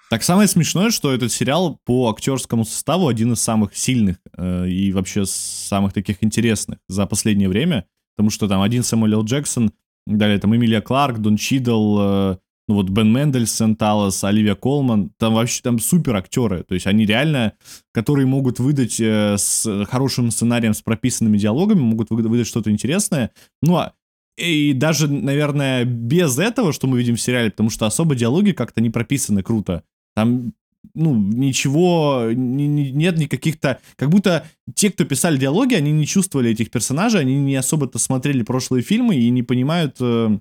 [0.08, 4.92] Так самое смешное, что этот сериал по актерскому составу один из самых сильных э, и
[4.92, 7.86] вообще самых таких интересных за последнее время,
[8.16, 9.72] потому что там один Сэмюэл Джексон,
[10.06, 15.34] далее там Эмилия Кларк, Дон Чидл, э, ну вот Бен Мендельсон, Талос, Оливия Колман, там
[15.34, 17.52] вообще там супер актеры, то есть они реально,
[17.92, 23.30] которые могут выдать э, с хорошим сценарием, с прописанными диалогами, могут выдать, что-то интересное,
[23.62, 23.92] ну а
[24.36, 28.82] и даже, наверное, без этого, что мы видим в сериале, потому что особо диалоги как-то
[28.82, 29.82] не прописаны круто.
[30.14, 30.52] Там
[30.94, 33.80] ну, ничего, не, не, нет никаких-то...
[33.96, 38.42] Как будто те, кто писали диалоги, они не чувствовали этих персонажей, они не особо-то смотрели
[38.42, 40.38] прошлые фильмы и не понимают, э,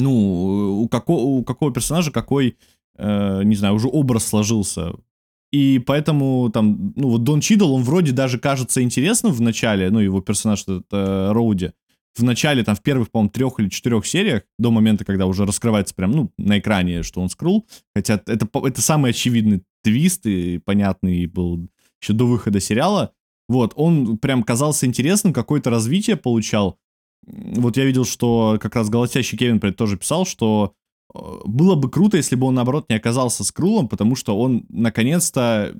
[0.00, 2.56] ну, у, какого, у какого персонажа какой,
[2.96, 4.92] э, не знаю, уже образ сложился.
[5.52, 9.98] И поэтому там, ну, вот Дон Чидл, он вроде даже кажется интересным в начале, ну,
[9.98, 11.72] его персонаж, это Роуди,
[12.14, 15.94] в начале, там, в первых, по-моему, трех или четырех сериях, до момента, когда уже раскрывается
[15.94, 21.26] прям, ну, на экране, что он скрул, хотя это, это самый очевидный твист и понятный
[21.26, 21.68] был
[22.00, 23.12] еще до выхода сериала,
[23.48, 26.78] вот, он прям казался интересным, какое-то развитие получал.
[27.26, 30.72] Вот я видел, что как раз голосящий Кевин тоже писал, что
[31.14, 35.74] э, было бы круто, если бы он, наоборот, не оказался скрулом, потому что он, наконец-то,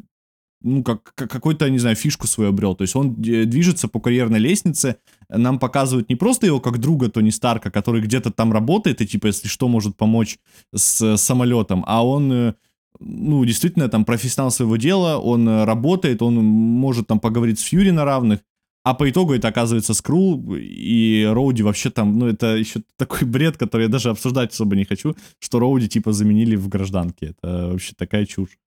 [0.63, 2.75] ну, как, как какой-то, не знаю, фишку свою обрел.
[2.75, 4.97] То есть он движется по карьерной лестнице,
[5.29, 9.29] нам показывают не просто его как друга Тони Старка, который где-то там работает и, типа,
[9.29, 10.39] если что, может помочь
[10.75, 12.55] с самолетом, а он, э,
[12.99, 17.91] ну, действительно, там, профессионал своего дела, он э, работает, он может там поговорить с Фьюри
[17.91, 18.41] на равных,
[18.83, 23.57] а по итогу это оказывается Скрул и Роуди вообще там, ну это еще такой бред,
[23.57, 27.35] который я даже обсуждать особо не хочу, что Роуди типа заменили в гражданке.
[27.37, 28.59] Это вообще такая чушь.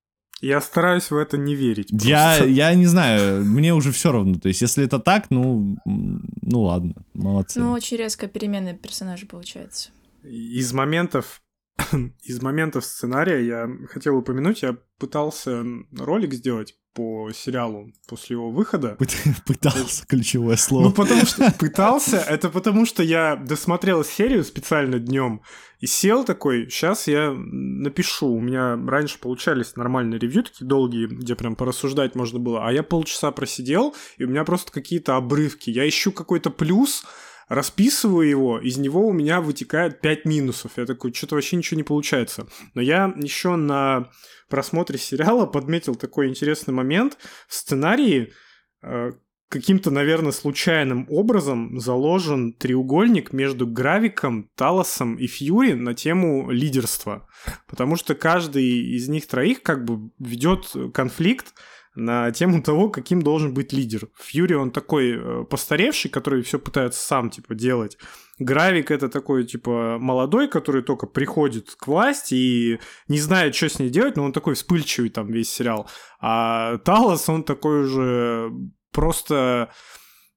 [0.41, 1.87] Я стараюсь в это не верить.
[1.89, 4.35] Я, я не знаю, мне уже все равно.
[4.35, 7.61] То есть, если это так, ну, ну ладно, молодцы.
[7.61, 9.91] Ну, очень резко перемены персонажа получается.
[10.21, 11.41] Из моментов
[12.23, 15.63] из моментов сценария я хотел упомянуть, я пытался
[15.97, 18.97] ролик сделать по сериалу после его выхода.
[19.47, 20.85] Пытался, ключевое слово.
[20.85, 25.41] Ну, потому что пытался, это потому что я досмотрел серию специально днем
[25.79, 28.27] и сел такой, сейчас я напишу.
[28.27, 32.83] У меня раньше получались нормальные ревью, такие долгие, где прям порассуждать можно было, а я
[32.83, 35.71] полчаса просидел, и у меня просто какие-то обрывки.
[35.71, 37.03] Я ищу какой-то плюс,
[37.47, 40.71] расписываю его, из него у меня вытекает 5 минусов.
[40.77, 42.47] Я такой, что-то вообще ничего не получается.
[42.73, 44.09] Но я еще на
[44.49, 47.17] просмотре сериала подметил такой интересный момент.
[47.47, 48.33] В сценарии
[48.81, 49.11] э,
[49.53, 57.27] каким-то, наверное, случайным образом заложен треугольник между Гравиком, Талосом и Фьюри на тему лидерства.
[57.67, 61.53] Потому что каждый из них троих как бы ведет конфликт,
[61.95, 64.09] на тему того, каким должен быть лидер.
[64.19, 67.97] Фьюри, он такой э, постаревший, который все пытается сам, типа, делать.
[68.39, 73.79] Гравик это такой, типа, молодой, который только приходит к власти и не знает, что с
[73.79, 75.87] ней делать, но он такой вспыльчивый там весь сериал.
[76.19, 78.51] А Талос, он такой уже
[78.91, 79.71] просто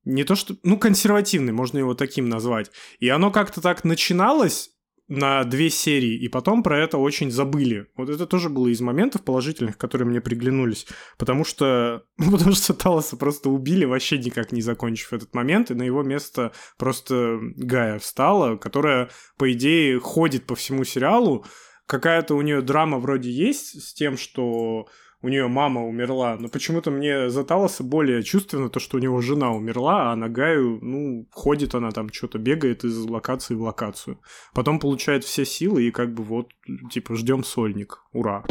[0.04, 2.70] не то что, ну, консервативный, можно его таким назвать.
[3.00, 4.70] И оно как-то так начиналось,
[5.08, 7.86] на две серии, и потом про это очень забыли.
[7.96, 12.74] Вот это тоже было из моментов положительных, которые мне приглянулись, потому что, ну, потому что
[12.74, 17.98] Талоса просто убили, вообще никак не закончив этот момент, и на его место просто Гая
[17.98, 21.44] встала, которая, по идее, ходит по всему сериалу,
[21.86, 24.88] какая-то у нее драма вроде есть с тем, что
[25.22, 29.20] у нее мама умерла, но почему-то мне за Талоса более чувственно то, что у него
[29.20, 34.20] жена умерла, а на Гаю, ну, ходит она там, что-то бегает из локации в локацию.
[34.52, 36.50] Потом получает все силы и как бы вот,
[36.90, 38.02] типа, ждем сольник.
[38.12, 38.44] Ура!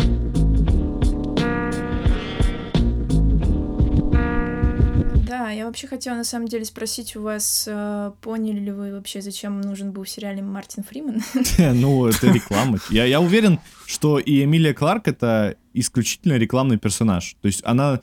[5.28, 9.22] Да, я вообще хотела на самом деле спросить у вас, э, поняли ли вы вообще,
[9.22, 11.22] зачем нужен был в сериале Мартин Фриман?
[11.58, 12.80] Ну, это реклама.
[12.90, 17.36] Я, я уверен, что и Эмилия Кларк это исключительно рекламный персонаж.
[17.42, 18.02] То есть она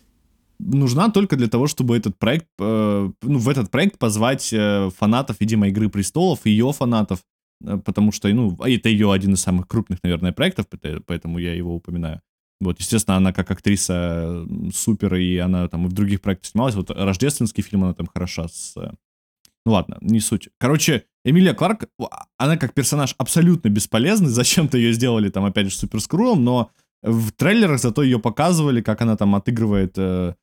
[0.59, 5.37] нужна только для того, чтобы этот проект, э, ну, в этот проект позвать э, фанатов,
[5.41, 7.21] видимо, Игры Престолов, ее фанатов,
[7.65, 10.67] э, потому что, ну, это ее один из самых крупных, наверное, проектов,
[11.07, 12.21] поэтому я его упоминаю.
[12.63, 16.77] Вот, естественно, она как актриса супер, и она там и в других проектах снималась.
[16.77, 18.77] Вот рождественский фильм она там хороша с...
[18.77, 18.93] Э,
[19.67, 20.49] ну ладно, не суть.
[20.59, 21.89] Короче, Эмилия Кларк,
[22.37, 24.29] она как персонаж абсолютно бесполезный.
[24.31, 26.71] Зачем-то ее сделали там, опять же, супер скрулом, но
[27.03, 30.35] в трейлерах зато ее показывали, как она там отыгрывает э,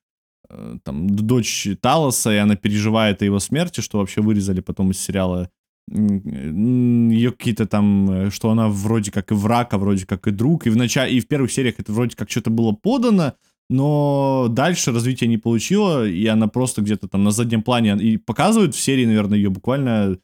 [0.48, 5.00] э, там дочь Талоса, и она переживает о его смерти, что вообще вырезали потом из
[5.00, 5.50] сериала
[5.92, 10.66] ее какие-то там, э, что она вроде как и враг, а вроде как и друг.
[10.66, 13.34] И в, начале, и в первых сериях это вроде как что-то было подано,
[13.68, 18.74] но дальше развития не получила, и она просто где-то там на заднем плане, и показывают
[18.74, 20.18] в серии, наверное, ее буквально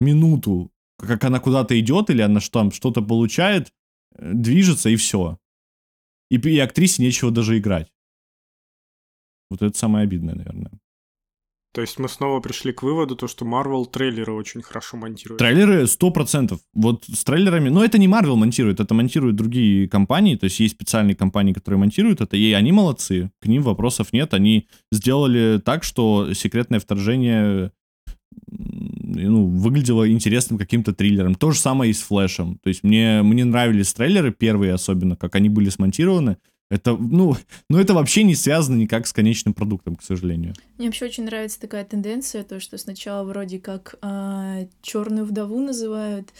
[0.00, 3.72] минуту, как она куда-то идет, или она что, там что-то получает,
[4.16, 5.38] э, движется, и все.
[6.32, 7.92] И, и актрисе нечего даже играть.
[9.50, 10.70] Вот это самое обидное, наверное.
[11.74, 15.38] То есть мы снова пришли к выводу, то, что Marvel трейлеры очень хорошо монтируют.
[15.38, 16.58] Трейлеры 100%.
[16.74, 17.68] Вот с трейлерами...
[17.68, 20.36] Но это не Marvel монтирует, это монтируют другие компании.
[20.36, 23.30] То есть есть специальные компании, которые монтируют это, и они молодцы.
[23.40, 24.32] К ним вопросов нет.
[24.32, 27.72] Они сделали так, что секретное вторжение
[29.14, 31.34] ну, выглядело интересным каким-то триллером.
[31.34, 32.58] То же самое и с Флэшем.
[32.62, 36.36] То есть мне, мне нравились трейлеры первые особенно, как они были смонтированы.
[36.70, 37.36] Это, ну,
[37.68, 40.54] ну, это вообще не связано никак с конечным продуктом, к сожалению.
[40.78, 46.32] Мне вообще очень нравится такая тенденция, то, что сначала вроде как э, черную вдову называют,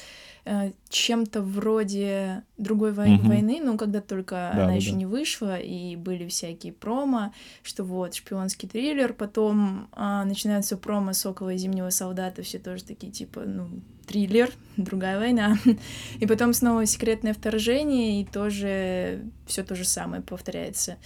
[0.88, 3.28] чем-то вроде другой вой- угу.
[3.28, 4.96] войны, ну, когда только да, она да, еще да.
[4.96, 11.50] не вышла, и были всякие промо, что вот шпионский триллер, потом а, начинается промо Сокола
[11.50, 13.68] и Зимнего солдата, все тоже такие типа, ну,
[14.06, 15.56] триллер, другая война.
[16.18, 20.96] И потом снова секретное вторжение, и тоже все то же самое повторяется.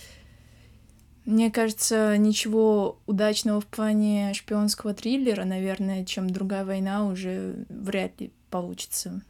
[1.27, 8.31] Мне кажется, ничего удачного в плане шпионского триллера, наверное, чем другая война уже вряд ли
[8.51, 9.23] получится.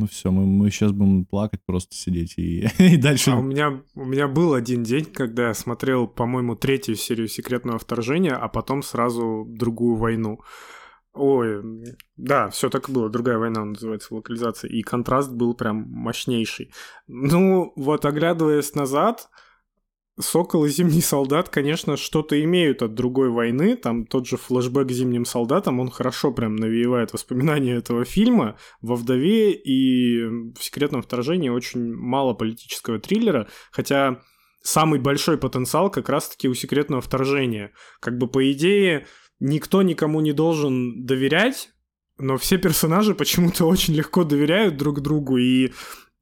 [0.00, 3.32] Ну все, мы, мы сейчас будем плакать, просто сидеть и, и дальше.
[3.32, 7.78] А у меня, у меня был один день, когда я смотрел, по-моему, третью серию секретного
[7.78, 10.40] вторжения, а потом сразу другую войну.
[11.14, 11.64] Ой,
[12.16, 13.08] да, все так и было.
[13.10, 14.70] Другая война называется локализация.
[14.70, 16.72] И контраст был прям мощнейший.
[17.08, 19.28] Ну, вот оглядываясь назад,
[20.20, 23.76] Сокол и Зимний солдат, конечно, что-то имеют от другой войны.
[23.76, 28.58] Там тот же флешбэк Зимним солдатам, он хорошо прям навеивает воспоминания этого фильма.
[28.80, 34.20] Во «Вдове» и в «Секретном вторжении» очень мало политического триллера, хотя
[34.62, 37.72] самый большой потенциал как раз-таки у «Секретного вторжения».
[38.00, 39.06] Как бы по идее
[39.40, 41.70] никто никому не должен доверять,
[42.18, 45.72] но все персонажи почему-то очень легко доверяют друг другу, и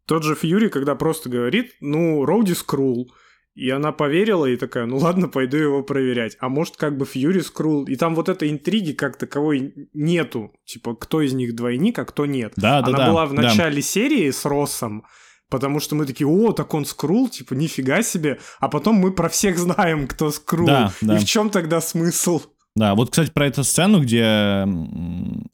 [0.07, 3.13] тот же Фьюри, когда просто говорит, ну, Роуди Скрул,
[3.57, 6.37] и она поверила и такая, ну ладно, пойду его проверять.
[6.40, 7.85] А может, как бы Фьюри скрул.
[7.85, 10.53] И там вот этой интриги как таковой нету.
[10.66, 12.53] Типа, кто из них двойник, а кто нет.
[12.57, 13.83] Да, она да, была в начале да.
[13.83, 15.07] серии с Россом,
[15.49, 18.38] потому что мы такие, о, так он скрул, типа, нифига себе.
[18.61, 20.66] А потом мы про всех знаем, кто скрул.
[20.66, 21.16] Да, да.
[21.16, 22.42] И в чем тогда смысл?
[22.75, 24.69] Да, вот, кстати, про эту сцену, где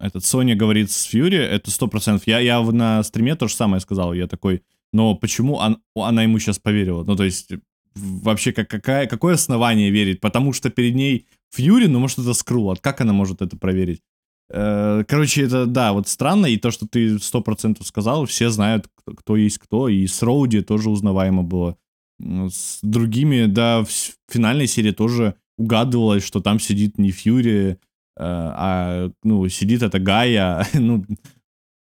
[0.01, 2.27] этот Соня говорит с Фьюри, это сто процентов.
[2.27, 4.13] Я, я на стриме то же самое сказал.
[4.13, 7.05] Я такой, но почему он, она ему сейчас поверила?
[7.05, 7.53] Ну, то есть,
[7.95, 12.77] вообще как, какая, какое основание верить, потому что перед ней Фьюри, ну может это Скрул,
[12.81, 14.03] как она может это проверить?
[14.51, 18.89] Э, короче, это, да, вот странно, и то, что ты сто процентов сказал, все знают,
[18.95, 21.77] кто, кто есть кто, и с Роуди тоже узнаваемо было.
[22.21, 23.91] С другими, да, в
[24.31, 27.77] финальной серии тоже угадывалось, что там сидит не Фьюри, э,
[28.17, 31.05] а, ну, сидит это Гая, ну,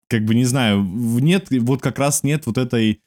[0.08, 3.00] как бы, не знаю, нет, вот как раз нет вот этой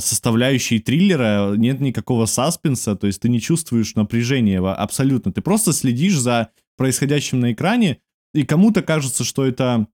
[0.00, 5.32] составляющей триллера, нет никакого саспенса, то есть ты не чувствуешь напряжения абсолютно.
[5.32, 7.98] Ты просто следишь за происходящим на экране,
[8.32, 9.86] и кому-то кажется, что это,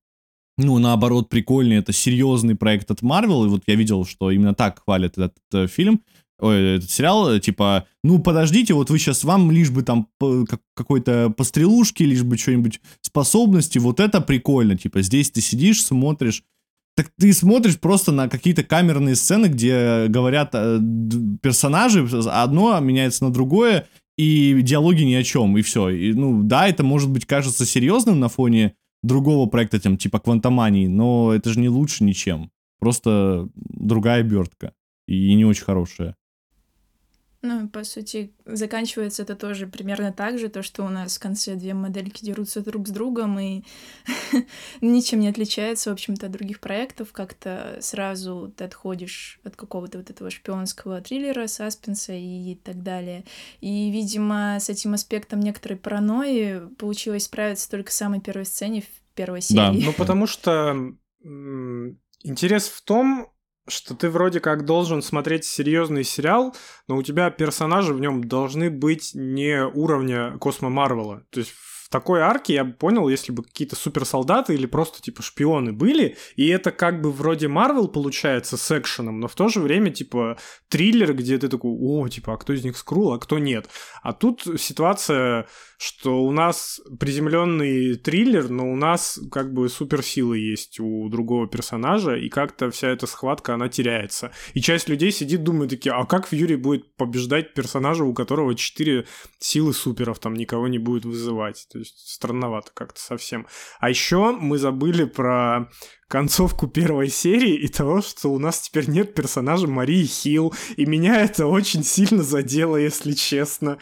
[0.59, 4.83] ну, наоборот, прикольный, это серьезный проект от Marvel, и вот я видел, что именно так
[4.85, 6.03] хвалят этот, этот фильм,
[6.39, 10.09] ой, этот сериал, типа, ну, подождите, вот вы сейчас, вам лишь бы там
[10.75, 16.45] какой-то пострелушки, лишь бы что-нибудь способности, вот это прикольно, типа, здесь ты сидишь, смотришь,
[16.97, 20.81] так ты смотришь просто на какие-то камерные сцены, где говорят э,
[21.43, 25.91] персонажи, одно меняется на другое, и диалоги ни о чем, и все.
[25.91, 30.87] И, ну, да, это может быть кажется серьезным на фоне другого проекта, там, типа Квантомании,
[30.87, 32.51] но это же не лучше ничем.
[32.81, 34.73] Просто другая обертка.
[35.07, 36.17] И не очень хорошая.
[37.47, 41.55] Ну, по сути, заканчивается это тоже примерно так же, то, что у нас в конце
[41.55, 43.63] две модельки дерутся друг с другом и
[44.81, 47.13] ничем не отличается, в общем-то, от других проектов.
[47.13, 53.25] Как-то сразу ты отходишь от какого-то вот этого шпионского триллера, саспенса и так далее.
[53.61, 59.15] И, видимо, с этим аспектом некоторой паранойи получилось справиться только в самой первой сцене в
[59.15, 59.57] первой серии.
[59.57, 63.29] Да, ну потому что интерес в том,
[63.69, 66.55] что ты вроде как должен смотреть серьезный сериал,
[66.89, 71.25] но у тебя персонажи в нем должны быть не уровня Космо Марвела.
[71.31, 71.53] То есть
[71.87, 76.17] в такой арке я бы понял, если бы какие-то суперсолдаты или просто типа шпионы были,
[76.35, 80.37] и это как бы вроде Марвел получается с экшеном, но в то же время типа
[80.69, 83.69] триллер, где ты такой, о, типа, а кто из них скрул, а кто нет.
[84.03, 85.47] А тут ситуация
[85.79, 92.17] что у нас приземленный триллер, но у нас как бы суперсилы есть у другого персонажа,
[92.17, 94.33] и как-то вся эта схватка, она теряется.
[94.55, 99.07] И часть людей сидит, думает такие, а как Фьюри будет побеждать персонажа, у которого четыре
[99.39, 101.67] силы суперов, там никого не будет вызывать.
[101.77, 103.47] То есть странновато как-то совсем.
[103.81, 105.69] А еще мы забыли про
[106.09, 111.21] концовку первой серии и того, что у нас теперь нет персонажа Марии Хилл, и меня
[111.21, 113.77] это очень сильно задело, если честно.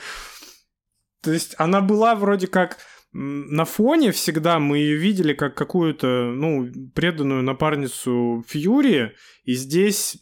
[1.22, 2.78] То есть она была вроде как
[3.12, 9.12] на фоне всегда мы ее видели как какую-то, ну, преданную напарницу Фьюри,
[9.44, 10.16] и здесь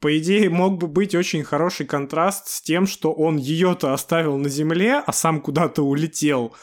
[0.00, 4.48] по идее, мог бы быть очень хороший контраст с тем, что он ее-то оставил на
[4.48, 6.54] земле, а сам куда-то улетел.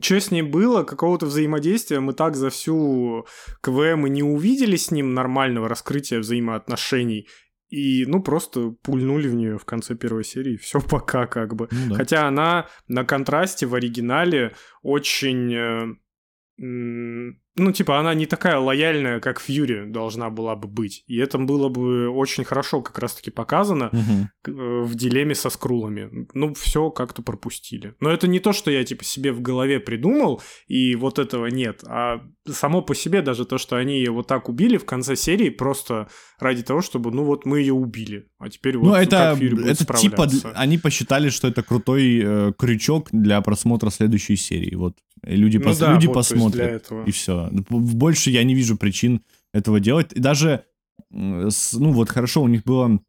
[0.00, 3.26] Что с ней было, какого-то взаимодействия мы так за всю
[3.60, 7.28] КВМ и не увидели с ним нормального раскрытия взаимоотношений.
[7.68, 10.56] И, ну, просто пульнули в нее в конце первой серии.
[10.56, 11.68] Все пока, как бы.
[11.70, 11.96] Ну, да.
[11.96, 19.38] Хотя она на контрасте в оригинале очень э, ну, типа, она не такая лояльная, как
[19.38, 21.04] Фьюри должна была бы быть.
[21.06, 24.84] И это было бы очень хорошо как раз-таки показано угу.
[24.84, 26.26] в дилемме со скрулами.
[26.32, 27.94] Ну, все как-то пропустили.
[28.00, 31.84] Но это не то, что я, типа, себе в голове придумал, и вот этого нет.
[31.86, 35.50] А само по себе даже то, что они ее вот так убили в конце серии,
[35.50, 38.30] просто ради того, чтобы, ну, вот мы ее убили.
[38.38, 42.22] А теперь вот ну, это, как Фьюри будет это типа, они посчитали, что это крутой
[42.24, 44.74] э, крючок для просмотра следующей серии.
[44.74, 45.78] Вот Люди, ну, пос...
[45.78, 47.41] да, люди вот, посмотрят, и все.
[47.50, 49.22] Больше я не вижу причин
[49.52, 50.12] этого делать.
[50.12, 50.64] И даже,
[51.10, 53.00] ну вот хорошо, у них было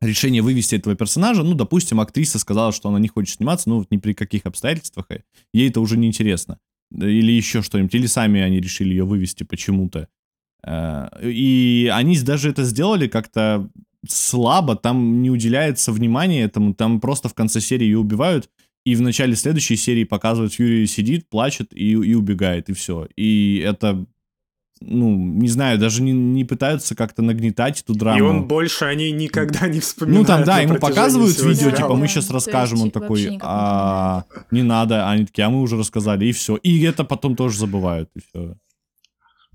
[0.00, 1.42] решение вывести этого персонажа.
[1.42, 5.06] Ну, допустим, актриса сказала, что она не хочет сниматься, ну, вот ни при каких обстоятельствах.
[5.52, 6.58] Ей это уже не интересно.
[6.92, 7.94] Или еще что-нибудь.
[7.94, 10.08] Или сами они решили ее вывести почему-то.
[10.62, 13.68] Э, и они даже это сделали как-то
[14.08, 18.50] слабо, там не уделяется внимания этому, там просто в конце серии ее убивают,
[18.86, 23.08] и в начале следующей серии показывают, Фьюри сидит, плачет и, и убегает, и все.
[23.16, 24.06] И это
[24.80, 28.18] ну, не знаю, даже не, не пытаются как-то нагнетать эту драму.
[28.18, 30.20] И он больше о ней никогда не вспоминает.
[30.20, 35.10] Ну, там, да, ему показывают видео, типа, мы сейчас расскажем, он такой, а, не надо,
[35.10, 36.54] они такие, а мы уже рассказали, и все.
[36.56, 38.54] И это потом тоже забывают, и все.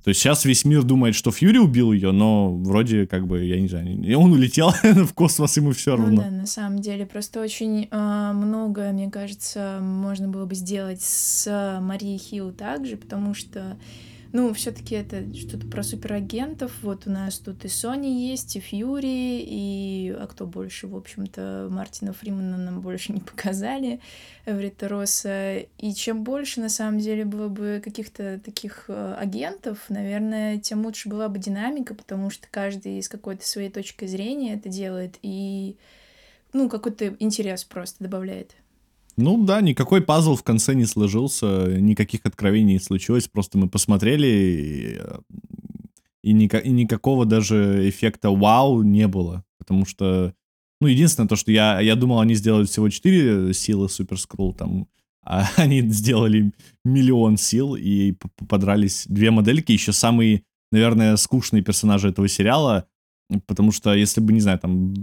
[0.03, 3.59] То есть сейчас весь мир думает, что Фьюри убил ее, но вроде как бы, я
[3.59, 6.15] не знаю, он улетел в космос, ему все ну равно.
[6.15, 11.01] Ну, да, на самом деле, просто очень э, много, мне кажется, можно было бы сделать
[11.01, 13.77] с Марией Хилл также, потому что
[14.33, 16.71] ну, все-таки это что-то про суперагентов.
[16.81, 20.15] Вот у нас тут и Sony есть, и Фьюри, и...
[20.17, 23.99] А кто больше, в общем-то, Мартина Фримана нам больше не показали,
[24.45, 25.57] Эврита Росса.
[25.77, 31.09] И чем больше, на самом деле, было бы каких-то таких э, агентов, наверное, тем лучше
[31.09, 35.75] была бы динамика, потому что каждый с какой-то своей точкой зрения это делает, и,
[36.53, 38.55] ну, какой-то интерес просто добавляет.
[39.21, 44.27] Ну да, никакой пазл в конце не сложился, никаких откровений не случилось, просто мы посмотрели,
[44.27, 44.99] и,
[46.23, 50.33] и, ни, и никакого даже эффекта вау не было, потому что,
[50.79, 54.87] ну, единственное то, что я, я думал, они сделают всего 4 силы Супер Скрул, там,
[55.23, 56.51] а они сделали
[56.83, 58.13] миллион сил и
[58.47, 62.87] подрались две модельки, еще самые, наверное, скучные персонажи этого сериала,
[63.45, 64.93] потому что, если бы, не знаю, там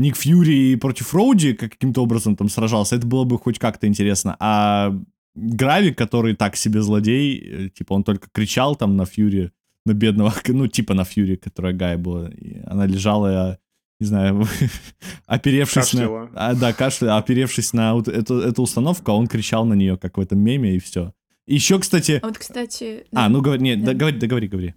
[0.00, 4.34] Ник Фьюри против Роуди каким-то образом там сражался, это было бы хоть как-то интересно.
[4.40, 4.98] А
[5.34, 9.50] Гравик, который так себе злодей, э, типа он только кричал там на Фьюри,
[9.84, 13.58] на бедного, ну типа на Фьюри, которая Гая была, и она лежала,
[14.00, 14.46] не знаю,
[15.26, 16.30] оперевшись Кашляла.
[16.32, 16.48] на...
[16.48, 20.16] А, да, кашля, оперевшись на вот эту, эту установку, а он кричал на нее, как
[20.16, 21.12] в этом меме, и все.
[21.46, 22.20] Еще, кстати...
[22.22, 23.04] А вот, кстати...
[23.12, 23.92] А, ну, говори, нет, да.
[23.92, 24.74] договори, договори, говори.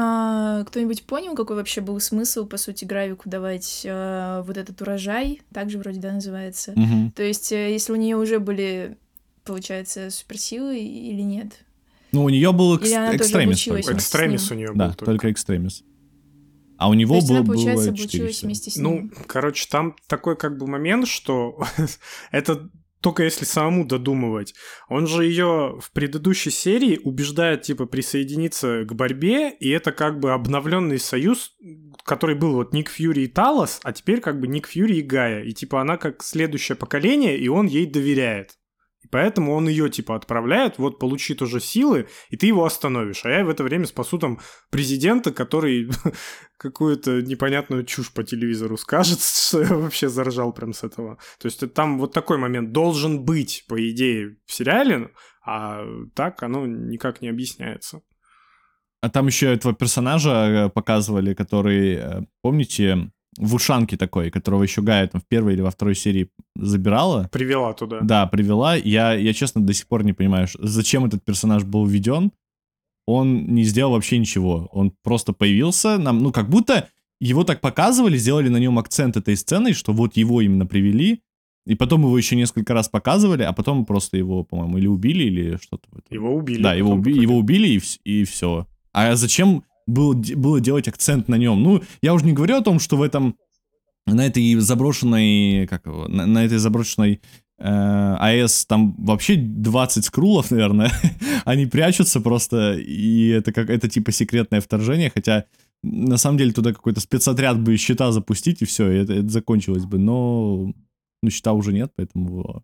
[0.00, 5.42] А, кто-нибудь понял, какой вообще был смысл, по сути, Гравику давать а, вот этот урожай?
[5.52, 6.70] Также вроде, да, называется.
[6.76, 7.12] Угу.
[7.16, 8.96] То есть, э, если у нее уже были,
[9.42, 11.64] получается, суперсилы или нет?
[12.12, 13.66] Ну, у нее был экс- экстремис.
[13.66, 14.76] Экстремис у нее был.
[14.76, 15.82] Да, только, только экстремис.
[16.76, 18.84] А у него То есть было, она, получается, было обучилась вместе с ним.
[18.84, 21.60] Ну, короче, там такой как бы момент, что
[22.30, 22.70] это
[23.00, 24.54] только если самому додумывать.
[24.88, 30.32] Он же ее в предыдущей серии убеждает, типа, присоединиться к борьбе, и это как бы
[30.32, 31.56] обновленный союз,
[32.04, 35.42] который был вот Ник Фьюри и Талос, а теперь как бы Ник Фьюри и Гая.
[35.42, 38.57] И типа она как следующее поколение, и он ей доверяет.
[39.10, 43.24] Поэтому он ее типа отправляет, вот получи тоже силы, и ты его остановишь.
[43.24, 44.40] А я в это время спасу там
[44.70, 45.90] президента, который
[46.58, 51.18] какую-то непонятную чушь по телевизору скажет, что я вообще заржал прям с этого.
[51.38, 55.10] То есть там вот такой момент должен быть, по идее, в сериале,
[55.44, 55.84] а
[56.14, 58.02] так оно никак не объясняется.
[59.00, 64.82] А там еще этого персонажа э, показывали, который, э, помните, в ушанке такой, которого еще
[64.82, 67.28] Гая там в первой или во второй серии забирала.
[67.32, 68.00] Привела туда.
[68.00, 68.74] Да, привела.
[68.74, 72.32] Я, я честно до сих пор не понимаю, зачем этот персонаж был введен.
[73.06, 74.68] Он не сделал вообще ничего.
[74.72, 76.88] Он просто появился нам, ну, как будто
[77.20, 81.22] его так показывали, сделали на нем акцент этой сцены, что вот его именно привели,
[81.66, 85.56] и потом его еще несколько раз показывали, а потом просто его, по-моему, или убили, или
[85.56, 85.88] что-то.
[86.10, 86.62] Его убили.
[86.62, 88.66] Да, его, уби- его убили, и, и все.
[88.92, 91.62] А зачем было, было делать акцент на нем.
[91.62, 93.36] Ну, я уже не говорю о том, что в этом
[94.06, 97.20] на этой заброшенной, как его, на, на этой заброшенной
[97.58, 100.92] э, АЭС, там вообще 20 скрулов, наверное,
[101.44, 105.44] они прячутся просто, и это как это типа секретное вторжение, хотя
[105.82, 109.84] на самом деле туда какой-то спецотряд бы счета запустить, и все, и это, это закончилось
[109.84, 110.72] бы, но
[111.22, 112.62] ну, счета уже нет, поэтому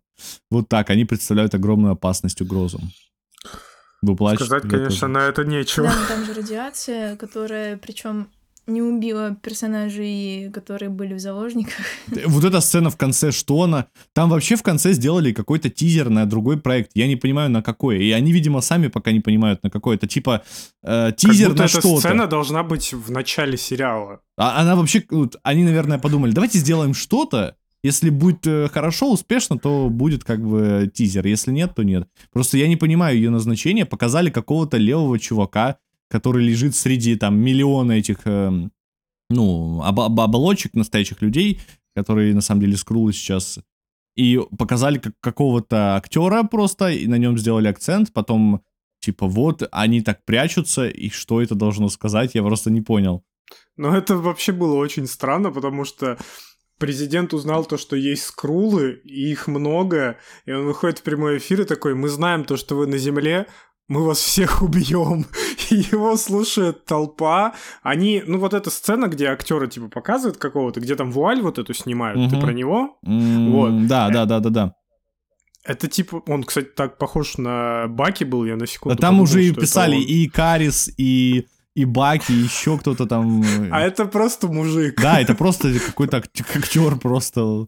[0.49, 2.79] вот так, они представляют огромную опасность, угрозу.
[4.05, 4.45] Вы плачете?
[4.45, 5.87] Сказать, конечно, на это нечего.
[5.87, 8.27] Да, там же радиация, которая, причем
[8.67, 11.85] не убила персонажей, которые были в заложниках.
[12.25, 13.87] Вот эта сцена в конце, что она...
[14.13, 16.91] Там вообще в конце сделали какой-то тизер на другой проект.
[16.95, 18.03] Я не понимаю, на какой.
[18.03, 19.95] И они, видимо, сами пока не понимают, на какой.
[19.95, 20.43] Это типа
[20.83, 21.87] э, тизер как на что-то.
[21.89, 24.21] эта сцена должна быть в начале сериала.
[24.37, 25.03] А она вообще...
[25.43, 27.55] Они, наверное, подумали, давайте сделаем что-то,
[27.85, 31.27] если будет э, хорошо, успешно, то будет как бы тизер.
[31.27, 32.09] Если нет, то нет.
[32.31, 33.85] Просто я не понимаю ее назначения.
[33.85, 35.77] Показали какого-то левого чувака,
[36.09, 38.69] который лежит среди там миллиона этих, э,
[39.29, 41.61] ну, об об оболочек настоящих людей,
[41.95, 43.59] которые на самом деле скрулы сейчас.
[44.15, 48.61] И показали как какого-то актера просто, и на нем сделали акцент, потом
[48.99, 53.23] типа вот они так прячутся, и что это должно сказать, я просто не понял.
[53.77, 56.17] Ну, это вообще было очень странно, потому что
[56.77, 61.61] президент узнал то, что есть скрулы, и их много, и он выходит в прямой эфир
[61.61, 63.47] и такой, мы знаем то, что вы на Земле,
[63.87, 65.25] мы вас всех убьем.
[65.69, 67.53] И его слушает толпа.
[67.81, 71.73] Они, ну вот эта сцена, где актеры типа показывают какого-то, где там вуаль вот эту
[71.73, 72.29] снимают, угу.
[72.29, 72.97] ты про него?
[73.05, 73.87] Mm, вот.
[73.87, 74.75] Да, да, да, да, да.
[75.63, 78.95] Это типа, он, кстати, так похож на Баки был, я на секунду.
[78.95, 83.43] А там подумал, уже и писали и Карис, и и Баки, и еще кто-то там.
[83.71, 84.99] А это просто мужик.
[84.99, 87.67] Да, это просто какой-то актер просто.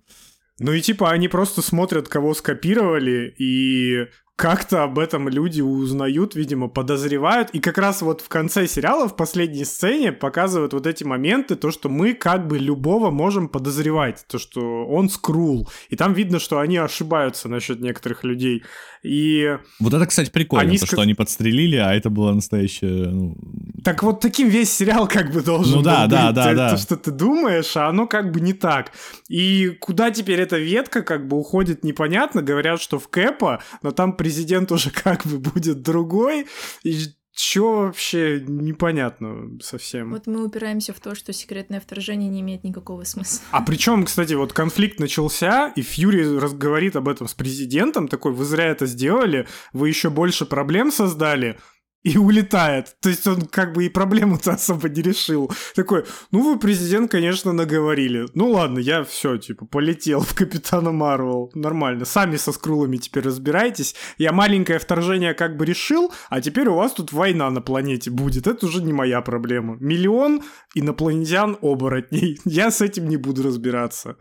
[0.59, 6.67] Ну и типа они просто смотрят, кого скопировали, и как-то об этом люди узнают, видимо,
[6.67, 7.49] подозревают.
[7.49, 11.71] И как раз вот в конце сериала, в последней сцене, показывают вот эти моменты, то,
[11.71, 15.67] что мы как бы любого можем подозревать, то, что он скрул.
[15.89, 18.63] И там видно, что они ошибаются насчет некоторых людей.
[19.01, 19.57] И...
[19.79, 23.07] Вот это, кстати, прикольно, они то, что они подстрелили, а это было настоящее...
[23.07, 23.35] Ну...
[23.83, 26.35] Так вот таким весь сериал как бы должен ну, да, был да, быть.
[26.35, 28.91] Да, да, То, что ты думаешь, а оно как бы не так.
[29.29, 32.43] И куда теперь эта ветка как бы уходит, непонятно.
[32.43, 36.47] Говорят, что в Кэпа, но там президент уже как бы будет другой,
[36.83, 36.97] и
[37.39, 40.09] Чё вообще непонятно совсем.
[40.09, 43.45] Вот мы упираемся в то, что секретное вторжение не имеет никакого смысла.
[43.51, 48.43] А причем, кстати, вот конфликт начался, и Фьюри разговорит об этом с президентом, такой, вы
[48.43, 51.59] зря это сделали, вы еще больше проблем создали,
[52.07, 52.95] и улетает.
[53.01, 55.51] То есть он как бы и проблему-то особо не решил.
[55.75, 58.27] Такой, ну вы, президент, конечно, наговорили.
[58.33, 61.51] Ну ладно, я все, типа, полетел в Капитана Марвел.
[61.53, 62.05] Нормально.
[62.05, 63.95] Сами со скрулами теперь разбирайтесь.
[64.17, 68.47] Я маленькое вторжение как бы решил, а теперь у вас тут война на планете будет.
[68.47, 69.75] Это уже не моя проблема.
[69.79, 70.43] Миллион
[70.75, 72.39] инопланетян-оборотней.
[72.45, 74.15] Я с этим не буду разбираться.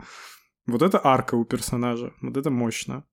[0.65, 2.11] Вот это арка у персонажа.
[2.21, 3.05] Вот это мощно.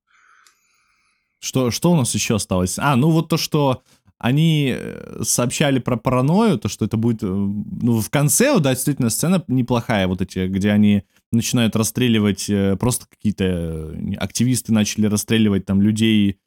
[1.39, 2.79] Что, что у нас еще осталось?
[2.79, 3.83] А, ну вот то, что
[4.17, 7.23] они э, сообщали про паранойю, то, что это будет...
[7.23, 12.77] Э, ну, в конце, да, действительно, сцена неплохая, вот эти, где они начинают расстреливать, э,
[12.77, 16.39] просто какие-то активисты начали расстреливать там людей,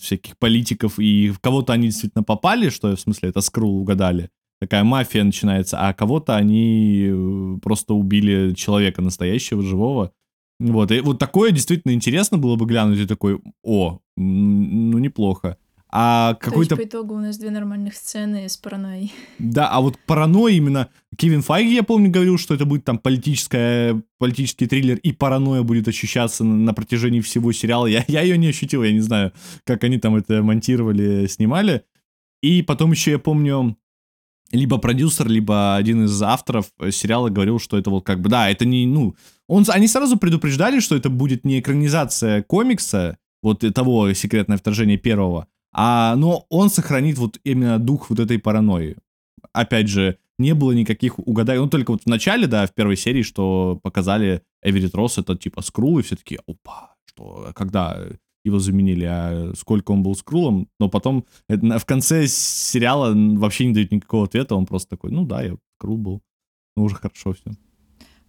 [0.00, 4.30] всяких политиков, и в кого-то они действительно попали, что, в смысле, это скрул угадали.
[4.60, 10.12] Такая мафия начинается, а кого-то они просто убили человека настоящего, живого.
[10.60, 15.56] Вот, и вот такое действительно интересно было бы глянуть, и такой, о, ну неплохо.
[15.90, 16.76] А какой-то...
[16.76, 19.12] То есть, по итогу у нас две нормальных сцены с паранойей.
[19.38, 20.88] Да, а вот паранойя именно...
[21.16, 25.88] Кевин Файги, я помню, говорил, что это будет там политическая, политический триллер, и паранойя будет
[25.88, 27.86] ощущаться на, на протяжении всего сериала.
[27.86, 29.32] Я, я ее не ощутил, я не знаю,
[29.64, 31.84] как они там это монтировали, снимали.
[32.42, 33.76] И потом еще я помню,
[34.52, 38.64] либо продюсер, либо один из авторов сериала говорил, что это вот как бы, да, это
[38.64, 39.16] не, ну,
[39.46, 45.48] он, они сразу предупреждали, что это будет не экранизация комикса, вот того секретное вторжение первого,
[45.80, 48.96] а, но он сохранит вот именно дух вот этой паранойи.
[49.52, 51.60] Опять же, не было никаких угаданий.
[51.60, 55.62] Ну, только вот в начале, да, в первой серии, что показали Эверит Росс, это типа
[55.62, 58.08] скрул, и все таки опа, что, когда
[58.44, 63.74] его заменили, а сколько он был скрулом, но потом это, в конце сериала вообще не
[63.74, 66.22] дают никакого ответа, он просто такой, ну да, я скрул был,
[66.76, 67.52] ну уже хорошо все.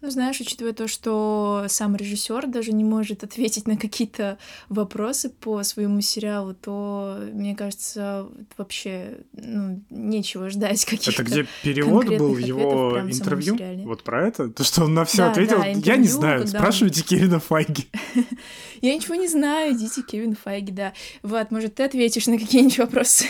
[0.01, 4.37] Ну, знаешь, учитывая то, что сам режиссер даже не может ответить на какие-то
[4.69, 8.27] вопросы по своему сериалу, то, мне кажется,
[8.57, 13.57] вообще ну, нечего ждать каких-то Это где перевод был в его интервью?
[13.85, 14.49] Вот про это?
[14.49, 15.57] То, что он на все да, ответил?
[15.57, 17.07] Да, интервью, Я не знаю, спрашивайте он...
[17.07, 17.89] Кевина Файги.
[18.81, 20.93] Я ничего не знаю, идите Кевин Файги, да.
[21.23, 23.25] Вот, может, ты ответишь на какие-нибудь вопросы?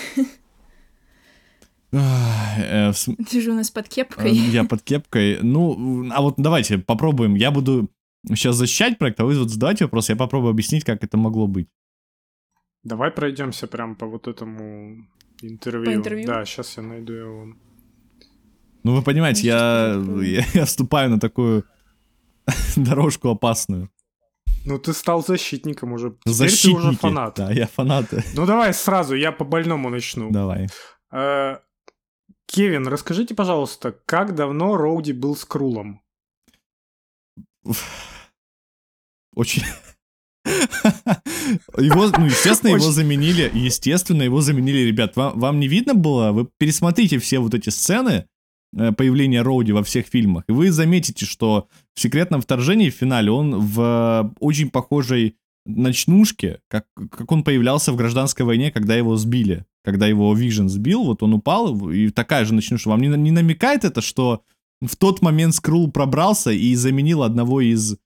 [1.91, 2.91] Э,
[3.29, 4.31] Ты же у нас под кепкой.
[4.31, 5.39] Э, я под кепкой.
[5.41, 7.35] Ну, а вот давайте попробуем.
[7.35, 7.89] Я буду
[8.27, 11.67] сейчас защищать проект, а вы вот задавайте вопрос, я попробую объяснить, как это могло быть.
[12.83, 15.05] Давай пройдемся прям по вот этому
[15.41, 15.85] интервью.
[15.85, 16.27] По интервью?
[16.27, 17.45] Да, сейчас я найду его.
[18.83, 21.65] Ну, вы понимаете, я, я, я вступаю на такую
[22.75, 23.89] дорожку опасную.
[24.65, 26.11] Ну, ты стал защитником уже.
[26.11, 26.81] Теперь Защитники.
[26.81, 27.35] ты уже фанат.
[27.37, 28.05] Да, я фанат.
[28.35, 30.31] Ну, давай сразу, я по больному начну.
[30.31, 30.67] Давай.
[31.11, 31.57] Э,
[32.51, 36.01] Кевин, расскажите, пожалуйста, как давно Роуди был с Крулом?
[39.35, 39.63] Очень...
[41.77, 45.15] Его, ну, естественно, его заменили, естественно, его заменили, ребят.
[45.15, 46.31] Вам, вам не видно было?
[46.31, 48.25] Вы пересмотрите все вот эти сцены
[48.75, 53.31] э, появления Роуди во всех фильмах, и вы заметите, что в «Секретном вторжении» в финале
[53.31, 59.65] он в очень похожей ночнушке, как, как он появлялся в гражданской войне, когда его сбили.
[59.89, 62.89] Когда его Вижен сбил, вот он упал, и такая же ночнушка.
[62.89, 64.43] Вам не, не намекает это, что
[64.81, 67.97] в тот момент Скрул пробрался и заменил одного из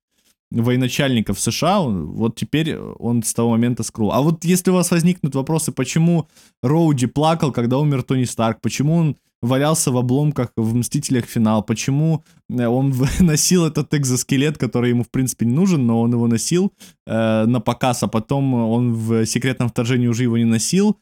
[0.49, 4.13] военачальников США, вот теперь он с того момента скрул.
[4.13, 6.27] А вот если у вас возникнут вопросы, почему
[6.61, 11.25] Роуди плакал, когда умер Тони Старк, почему он валялся в обломках в «Мстителях.
[11.25, 16.13] Финал», почему э, он носил этот экзоскелет, который ему, в принципе, не нужен, но он
[16.13, 16.71] его носил
[17.05, 20.97] э, на показ, а потом он в «Секретном вторжении» уже его не носил.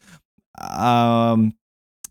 [0.57, 1.37] А,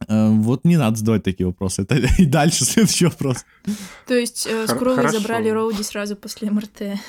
[0.08, 1.82] э, вот не надо задавать такие вопросы.
[1.82, 3.44] Это и дальше следующий вопрос.
[4.06, 7.00] То есть э, Скроллы забрали Роуди сразу после МРТ.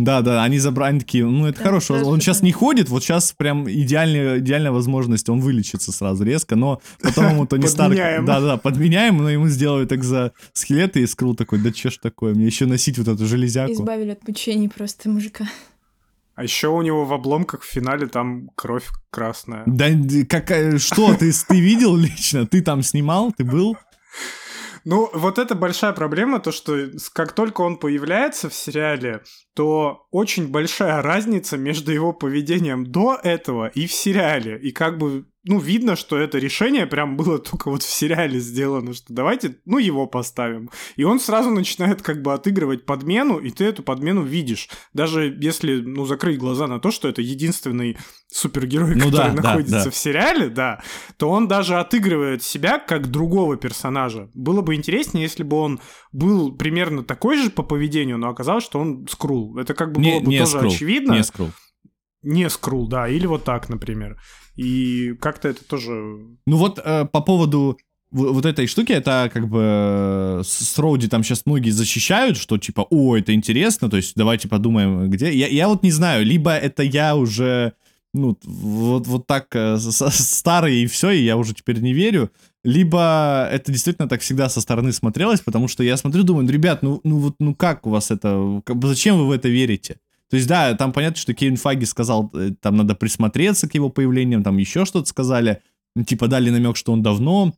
[0.00, 3.02] Да, да, они забрали, они такие, ну это да, хорошо, он сейчас не ходит, вот
[3.02, 7.94] сейчас прям идеальная, идеальная возможность, он вылечится сразу резко, но потом ему Тони Старк...
[7.94, 12.46] Да, да, подменяем, но ему сделают экзоскелеты и скрул такой, да че ж такое, мне
[12.46, 13.72] еще носить вот эту железяку.
[13.72, 15.44] Избавили от мучений просто мужика.
[16.40, 19.62] А еще у него в обломках в финале там кровь красная.
[19.66, 19.88] Да
[20.26, 22.46] какая, что, ты, ты видел лично?
[22.46, 23.30] Ты там снимал?
[23.36, 23.76] Ты был?
[24.86, 26.78] Ну, вот это большая проблема, то, что
[27.12, 29.20] как только он появляется в сериале,
[29.54, 34.58] то очень большая разница между его поведением до этого и в сериале.
[34.58, 38.92] И как бы ну, видно, что это решение прям было только вот в сериале сделано,
[38.92, 40.70] что давайте, ну, его поставим.
[40.96, 44.68] И он сразу начинает как бы отыгрывать подмену, и ты эту подмену видишь.
[44.92, 47.96] Даже если, ну, закрыть глаза на то, что это единственный
[48.28, 50.82] супергерой, ну, который да, находится да, в сериале, да,
[51.16, 54.30] то он даже отыгрывает себя как другого персонажа.
[54.34, 55.80] Было бы интереснее, если бы он
[56.12, 59.58] был примерно такой же по поведению, но оказалось, что он скрул.
[59.58, 61.12] Это как бы не, было бы тоже скрул, очевидно.
[61.12, 61.50] Не скрул.
[62.22, 64.20] Не скрул, да, или вот так, например.
[64.56, 65.92] И как-то это тоже...
[66.46, 67.78] Ну вот э, по поводу
[68.10, 73.16] вот этой штуки, это как бы с Роуди там сейчас многие защищают, что типа, о,
[73.16, 75.32] это интересно, то есть давайте подумаем, где.
[75.32, 77.74] Я, я вот не знаю, либо это я уже,
[78.12, 82.30] ну, вот, вот так э, старый и все, и я уже теперь не верю,
[82.64, 86.82] либо это действительно так всегда со стороны смотрелось, потому что я смотрю, думаю, ну, ребят,
[86.82, 89.98] ну, ну вот, ну как у вас это, зачем вы в это верите?
[90.28, 93.88] То есть, да, там понятно, что Кевин Фаги сказал, э, там надо присмотреться к его
[93.88, 95.62] появлениям, там еще что-то сказали,
[96.06, 97.54] типа дали намек, что он давно,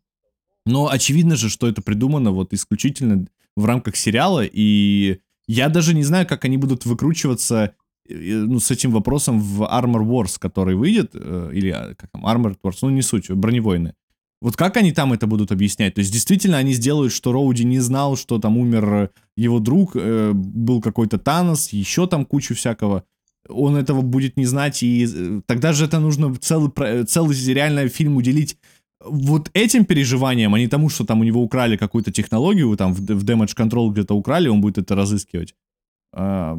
[0.65, 3.27] но очевидно же, что это придумано вот исключительно
[3.57, 7.75] в рамках сериала, и я даже не знаю, как они будут выкручиваться
[8.09, 12.25] э, ну, с этим вопросом в Armor Wars, который выйдет, э, или а, как там,
[12.25, 13.95] Armor Wars, ну не суть, броневойны.
[14.43, 15.95] Вот как они там это будут объяснять?
[15.95, 20.33] То есть действительно они сделают, что Роуди не знал, что там умер его друг, э,
[20.35, 23.05] был какой-то Танос, еще там кучу всякого.
[23.49, 26.73] Он этого будет не знать, и э, тогда же это нужно целый,
[27.05, 28.59] целый реально фильм уделить
[29.05, 32.99] вот этим переживаниям, а не тому, что там у него украли какую-то технологию, там в,
[32.99, 35.55] в Damage Control где-то украли, он будет это разыскивать.
[36.13, 36.59] А,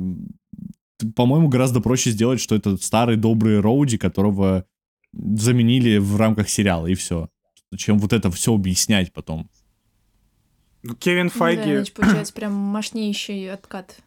[1.15, 4.63] по-моему, гораздо проще сделать, что это старый добрый Роуди, которого
[5.11, 7.27] заменили в рамках сериала, и все
[7.77, 9.49] чем вот это все объяснять потом.
[10.83, 11.61] Ну, Кевин Файги...
[11.61, 13.97] Да, значит, получается прям мощнейший откат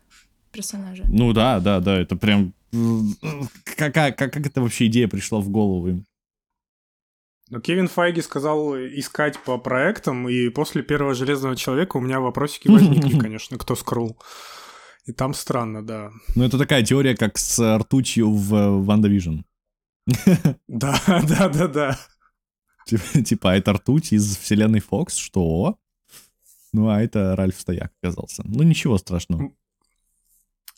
[0.52, 1.04] персонажа.
[1.08, 2.52] Ну да, да, да, это прям...
[3.76, 6.04] Как, как, как это вообще идея пришла в голову им?
[7.48, 12.68] Ну, Кевин Файги сказал искать по проектам, и после первого Железного Человека у меня вопросики
[12.68, 14.18] возникли, конечно, кто скрул.
[15.04, 16.10] И там странно, да.
[16.34, 19.40] Ну, это такая теория, как с ртутью в WandaVision.
[20.68, 21.98] Да, да, да, да.
[23.24, 25.16] Типа, а это ртуть из вселенной Фокс?
[25.16, 25.78] Что?
[26.72, 28.43] Ну, а это Ральф Стояк оказался.
[28.45, 29.51] Ну, ничего страшного.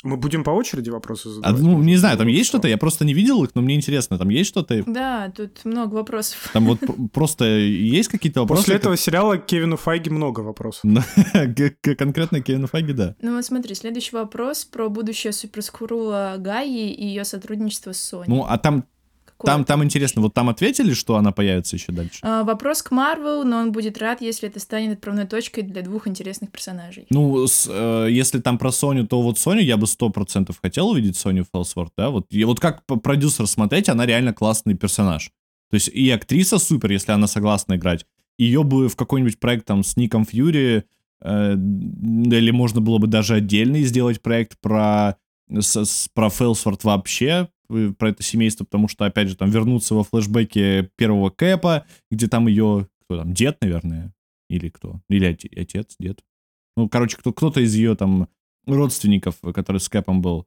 [0.05, 1.61] Мы будем по очереди вопросы задавать?
[1.61, 2.69] А, ну, не знаю, там есть что-то?
[2.69, 4.85] Я просто не видел их, но мне интересно, там есть что-то?
[4.87, 6.51] Да, тут много вопросов.
[6.53, 6.79] Там вот
[7.13, 8.63] просто есть какие-то вопросы?
[8.63, 10.85] После этого сериала Кевину Файги много вопросов.
[11.99, 13.17] Конкретно Кевину Файги, да.
[13.21, 18.27] Ну вот смотри, следующий вопрос про будущее суперскрула Гаи и ее сотрудничество с Sony.
[18.29, 18.85] Ну, а там
[19.45, 22.19] там, там интересно, вот там ответили, что она появится еще дальше?
[22.23, 26.09] А, вопрос к Марвел, но он будет рад, если это станет отправной точкой для двух
[26.09, 27.07] интересных персонажей.
[27.11, 30.89] Ну, с, э, если там про Соню, то вот Соню я бы сто процентов хотел
[30.89, 35.31] увидеть Соню Фелсворт, да, вот, и вот как продюсер смотреть, она реально классный персонаж.
[35.71, 38.07] То есть и актриса супер, если она согласна играть.
[38.39, 40.85] Ее бы в какой-нибудь проект там с Ником Фьюри,
[41.21, 45.17] э, или можно было бы даже отдельный сделать проект про,
[45.51, 50.05] с, с, про Фелсворт вообще, про это семейство, потому что, опять же, там вернуться во
[50.05, 54.15] флешбеке первого Кэпа, где там ее, кто там, дед, наверное,
[54.49, 56.25] или кто, или отец, дед.
[56.77, 58.29] Ну, короче, кто, кто-то из ее там
[58.67, 60.47] родственников, который с Кэпом был.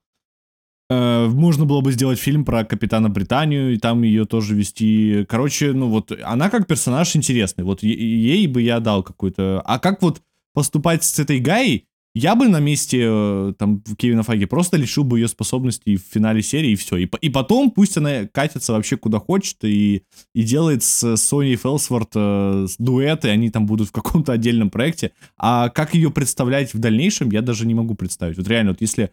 [0.90, 5.26] Э, можно было бы сделать фильм про Капитана Британию, и там ее тоже вести.
[5.30, 7.64] Короче, ну вот, она как персонаж интересный.
[7.64, 9.62] Вот ей бы я дал какую-то...
[9.62, 10.22] А как вот
[10.54, 11.88] поступать с этой Гаей?
[12.14, 16.42] Я бы на месте э, там Кевина Фаги просто лишил бы ее способностей в финале
[16.42, 16.98] серии и все.
[16.98, 20.04] И, и потом пусть она катится вообще куда хочет и,
[20.36, 25.14] и делает с Соней Фелсворт э, дуэты, они там будут в каком-то отдельном проекте.
[25.38, 28.38] А как ее представлять в дальнейшем, я даже не могу представить.
[28.38, 29.12] Вот реально, вот если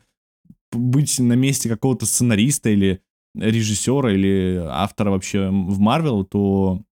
[0.72, 3.00] быть на месте какого-то сценариста или
[3.36, 6.82] режиссера или автора вообще в Марвел, то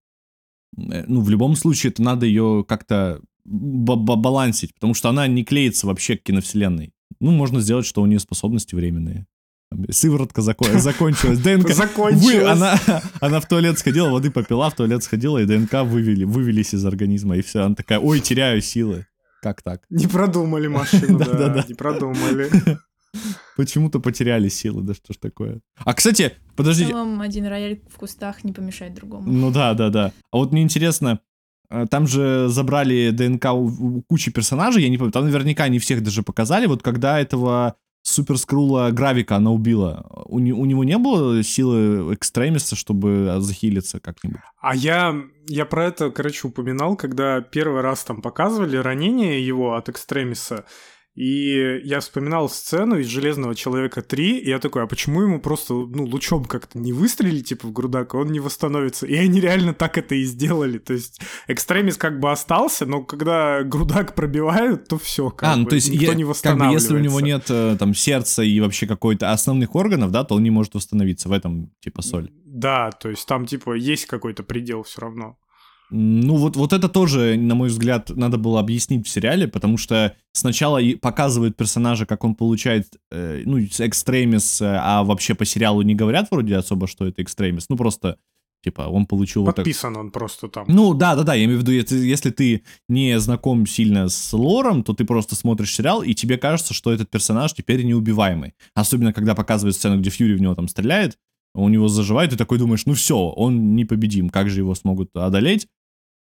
[0.77, 5.87] э, ну, в любом случае это надо ее как-то балансить, потому что она не клеится
[5.87, 6.93] вообще к киновселенной.
[7.21, 9.27] Ну, можно сделать, что у нее способности временные.
[9.91, 11.71] Сыворотка закон, закончилась, ДНК...
[11.71, 12.25] Закончилась.
[12.25, 12.79] Вы, она,
[13.21, 17.37] она в туалет сходила, воды попила, в туалет сходила, и ДНК вывели, вывелись из организма,
[17.37, 17.65] и все.
[17.65, 19.07] Она такая, ой, теряю силы.
[19.43, 19.83] Как так?
[19.91, 22.51] Не продумали машину, да, не продумали.
[23.57, 25.61] Почему-то потеряли силы, да что ж такое.
[25.77, 26.89] А, кстати, подождите.
[26.89, 29.31] В целом, один рояль в кустах не помешает другому.
[29.31, 30.13] Ну да, да, да.
[30.31, 31.21] А вот мне интересно,
[31.91, 33.67] там же забрали ДНК у,
[33.99, 36.67] у кучи персонажей, я не помню, там наверняка не всех даже показали.
[36.67, 42.77] Вот когда этого суперскрула Гравика она убила, у, не, у него не было силы экстремиста,
[42.77, 44.41] чтобы захилиться как-нибудь?
[44.61, 45.15] А я,
[45.49, 50.65] я про это, короче, упоминал, когда первый раз там показывали ранение его от экстремиса,
[51.17, 55.73] и я вспоминал сцену из «Железного человека 3», и я такой, а почему ему просто,
[55.73, 59.07] ну, лучом как-то не выстрелить, типа, в грудак, он не восстановится?
[59.07, 60.77] И они реально так это и сделали.
[60.77, 65.65] То есть экстремис как бы остался, но когда грудак пробивают, то все, как а, ну,
[65.65, 66.89] бы, то есть никто е- не восстанавливается.
[66.89, 70.23] Как бы, если у него нет э, там сердца и вообще какой-то основных органов, да,
[70.23, 71.31] то он не может восстановиться.
[71.31, 72.31] В этом, типа, соль.
[72.45, 75.39] Да, то есть там, типа, есть какой-то предел все равно.
[75.91, 80.15] Ну, вот, вот это тоже, на мой взгляд, надо было объяснить в сериале, потому что
[80.33, 85.95] сначала показывают персонажа, как он получает, э, ну, экстремис, э, а вообще по сериалу не
[85.95, 87.69] говорят вроде особо, что это экстремис.
[87.69, 88.19] Ну, просто,
[88.65, 90.05] типа, он получил Подписан вот так...
[90.07, 90.65] он просто там.
[90.67, 94.93] Ну, да-да-да, я имею в виду, если, если ты не знаком сильно с лором, то
[94.93, 98.55] ты просто смотришь сериал, и тебе кажется, что этот персонаж теперь неубиваемый.
[98.75, 101.17] Особенно, когда показывают сцену, где Фьюри в него там стреляет,
[101.57, 105.69] у него заживает, и такой думаешь, ну все, он непобедим, как же его смогут одолеть?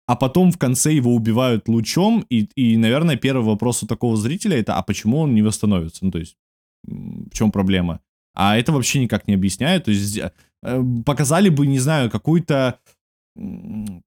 [0.07, 4.59] А потом в конце его убивают лучом, и, и, наверное, первый вопрос у такого зрителя
[4.59, 6.05] это, а почему он не восстановится?
[6.05, 6.37] Ну, то есть,
[6.87, 8.01] в чем проблема?
[8.35, 9.85] А это вообще никак не объясняют.
[9.85, 10.31] То есть, э,
[11.07, 12.79] показали бы, не знаю, какой-то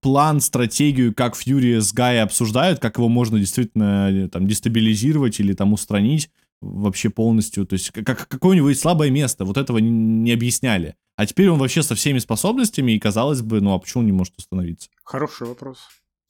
[0.01, 5.53] план, стратегию, как Фьюри с Гай обсуждают, как его можно действительно э, там дестабилизировать или
[5.53, 6.29] там устранить
[6.61, 7.65] вообще полностью.
[7.65, 10.95] То есть, как, какое у него есть слабое место, вот этого не, не объясняли.
[11.15, 14.11] А теперь он вообще со всеми способностями, и казалось бы, ну а почему он не
[14.11, 14.89] может установиться?
[15.03, 15.79] Хороший вопрос.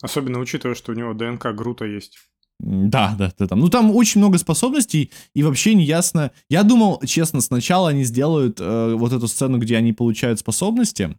[0.02, 2.18] Особенно учитывая, что у него ДНК Грута есть.
[2.60, 3.60] Да, да, да, там.
[3.60, 6.32] Ну, там очень много способностей, и вообще не ясно.
[6.50, 11.16] Я думал, честно, сначала они сделают э, вот эту сцену, где они получают способности.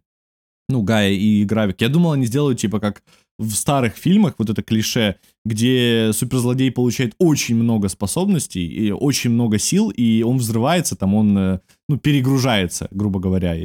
[0.67, 1.79] Ну, Гая и Гравик.
[1.81, 3.03] Я думал, они сделают, типа, как
[3.39, 5.15] в старых фильмах, вот это клише,
[5.45, 11.37] где суперзлодей получает очень много способностей и очень много сил, и он взрывается, там он,
[11.37, 13.55] э, ну, перегружается, грубо говоря.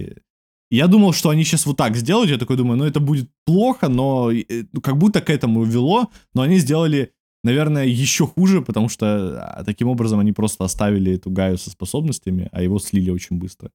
[0.70, 3.88] Я думал, что они сейчас вот так сделают, я такой думаю, ну, это будет плохо,
[3.88, 7.10] но э, ну, как будто к этому вело, но они сделали,
[7.42, 12.48] наверное, еще хуже, потому что а, таким образом они просто оставили эту Гаю со способностями,
[12.52, 13.70] а его слили очень быстро.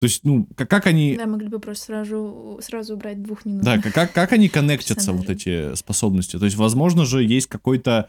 [0.00, 1.16] То есть, ну, как, как они...
[1.16, 3.62] Да, могли бы просто сразу, сразу убрать двух минут.
[3.62, 6.38] Да, как, как они коннектятся, вот эти способности?
[6.38, 8.08] То есть, возможно же, есть какой-то,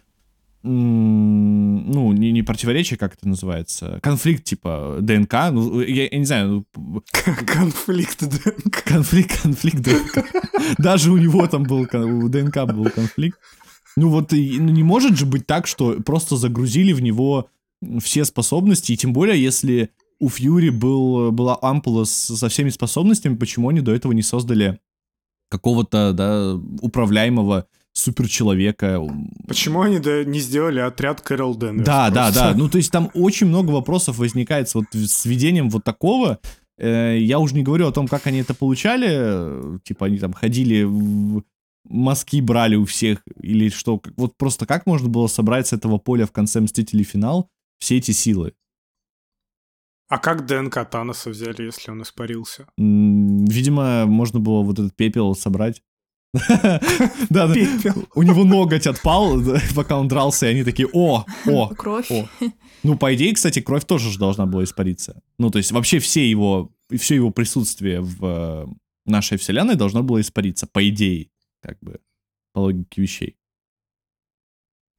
[0.62, 6.66] ну, не, не противоречие, как это называется, конфликт типа ДНК, ну, я, я не знаю...
[6.76, 7.04] Ну...
[7.48, 8.84] Конфликт ДНК.
[8.84, 10.26] Конфликт, конфликт ДНК.
[10.78, 13.40] Даже у него там был, у ДНК был конфликт.
[13.96, 17.50] Ну вот ну, не может же быть так, что просто загрузили в него
[18.00, 23.36] все способности, и тем более, если у Фьюри был, была ампула с, со всеми способностями,
[23.36, 24.80] почему они до этого не создали
[25.50, 29.02] какого-то, да, управляемого суперчеловека.
[29.48, 31.86] Почему они да, не сделали отряд Кэрол Денверс?
[31.86, 32.34] Да, просто?
[32.34, 32.58] да, да.
[32.58, 36.40] Ну, то есть там очень много вопросов возникает с, вот, с введением вот такого
[36.80, 39.80] Э, я уже не говорю о том, как они это получали.
[39.84, 41.44] Типа они там ходили в
[41.86, 46.26] мазки брали у всех, или что, вот просто как можно было собрать с этого поля
[46.26, 47.50] в конце Мстителей финал
[47.80, 48.54] все эти силы?
[50.10, 52.66] А как ДНК Таноса взяли, если он испарился?
[52.78, 55.84] Видимо, можно было вот этот пепел собрать.
[57.30, 57.56] Да, да.
[58.16, 59.40] У него ноготь отпал,
[59.76, 62.10] пока он дрался, и они такие, о, о, кровь.
[62.84, 65.22] Ну, по идее, кстати, кровь тоже же должна была испариться.
[65.38, 68.66] Ну, то есть вообще все его, все его присутствие в э,
[69.06, 71.30] нашей вселенной должно было испариться, по идее
[71.62, 72.00] как бы
[72.54, 73.39] по логике вещей.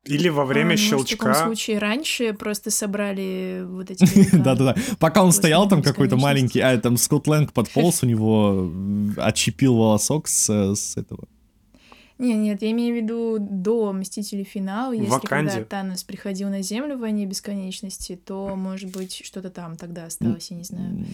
[0.05, 0.97] Или во время а, щелчка.
[0.97, 4.05] Может, в таком случае раньше просто собрали вот эти...
[4.37, 4.75] Да-да-да.
[4.99, 8.73] Пока он стоял там какой-то маленький, а там Скотт Лэнг подполз, у него
[9.19, 11.29] отщепил волосок с этого
[12.21, 15.53] нет, нет, я имею в виду до Мстителей Финал, если Ваканде.
[15.53, 20.51] когда Танос приходил на Землю в Войне Бесконечности, то, может быть, что-то там тогда осталось,
[20.51, 21.07] я не знаю.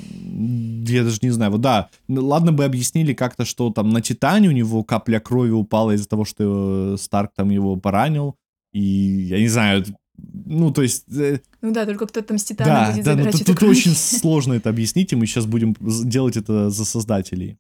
[0.85, 1.53] Я даже не знаю.
[1.53, 5.51] Вот да, ну, ладно бы объяснили как-то, что там на Титане у него капля крови
[5.51, 8.37] упала из-за того, что Старк там его поранил,
[8.77, 9.85] и я не знаю,
[10.19, 11.05] ну, то есть...
[11.17, 13.95] Э, ну да, только кто-то там с Титана да, будет да, ну, тут, тут очень
[13.95, 17.59] сложно это объяснить, и мы сейчас будем делать это за создателей.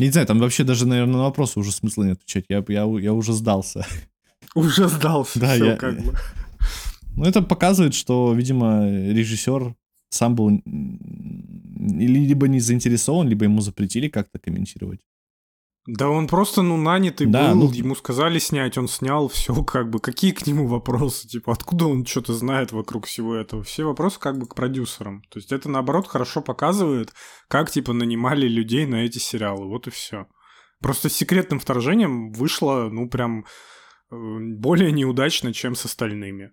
[0.00, 2.46] Не знаю, там вообще даже, наверное, на вопросы уже смысла не отвечать.
[2.48, 3.86] Я, я, я уже сдался.
[4.54, 6.14] Уже сдался, да, все я, как бы.
[7.14, 9.74] Ну, это показывает, что, видимо, режиссер
[10.10, 15.00] сам был либо не заинтересован, либо ему запретили как-то комментировать.
[15.86, 17.72] Да он просто, ну, нанятый да, был, ну...
[17.72, 19.98] ему сказали снять, он снял, все как бы.
[19.98, 21.26] Какие к нему вопросы?
[21.26, 23.64] Типа, откуда он что-то знает вокруг всего этого?
[23.64, 25.22] Все вопросы как бы к продюсерам.
[25.28, 27.12] То есть это, наоборот, хорошо показывает,
[27.48, 29.66] как, типа, нанимали людей на эти сериалы.
[29.66, 30.28] Вот и все.
[30.80, 33.44] Просто с секретным вторжением вышло, ну, прям
[34.10, 34.16] э,
[34.56, 36.52] более неудачно, чем с остальными.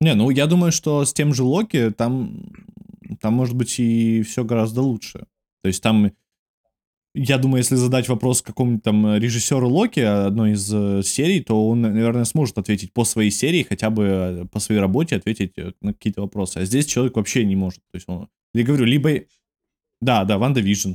[0.00, 2.52] Не, ну, я думаю, что с тем же Локи там,
[3.20, 5.26] там может быть, и все гораздо лучше.
[5.62, 6.12] То есть там
[7.14, 11.68] я думаю, если задать вопрос какому-нибудь там э, режиссеру Локи одной из э, серий, то
[11.68, 15.92] он, наверное, сможет ответить по своей серии, хотя бы э, по своей работе ответить на
[15.94, 16.58] какие-то вопросы.
[16.58, 17.80] А здесь человек вообще не может.
[17.92, 19.10] То есть он, я говорю, либо...
[20.00, 20.94] Да, да, WandaVision.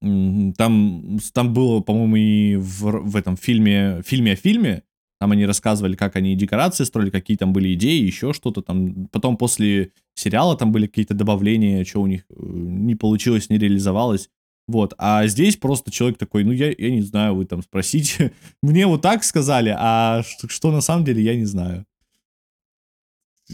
[0.00, 4.82] Там, там было, по-моему, и в, в этом фильме, фильме о фильме,
[5.18, 9.08] там они рассказывали, как они декорации строили, какие там были идеи, еще что-то там.
[9.08, 14.28] Потом после сериала там были какие-то добавления, что у них не получилось, не реализовалось.
[14.66, 18.32] Вот, а здесь просто человек такой, ну, я, я не знаю, вы там спросите.
[18.62, 21.84] Мне вот так сказали, а что, что на самом деле, я не знаю.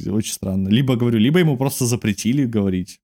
[0.06, 0.68] Очень странно.
[0.68, 3.00] Либо, говорю, либо ему просто запретили говорить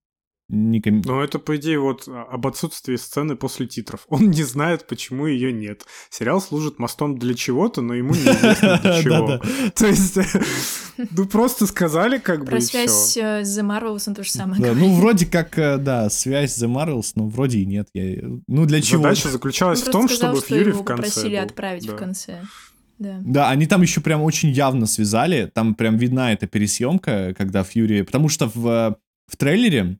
[0.49, 1.01] не ком...
[1.03, 4.05] Ну, это, по идее, вот а, об отсутствии сцены после титров.
[4.07, 5.85] Он не знает, почему ее нет.
[6.09, 9.41] Сериал служит мостом для чего-то, но ему неизвестно для чего.
[9.75, 10.17] То есть,
[11.11, 14.73] ну, просто сказали как бы Про связь э, с The Marvels он то же самое
[14.73, 17.89] ну, вроде как, э, да, связь с The Marvels, но вроде и нет.
[18.47, 19.03] Ну, для чего?
[19.03, 22.41] Задача заключалась в том, чтобы Фьюри в конце просили отправить в конце.
[22.99, 23.19] Да.
[23.21, 25.51] да, они там еще прям очень явно связали.
[25.53, 28.01] Там прям видна эта пересъемка, когда Фьюри.
[28.01, 29.99] Потому что в, в трейлере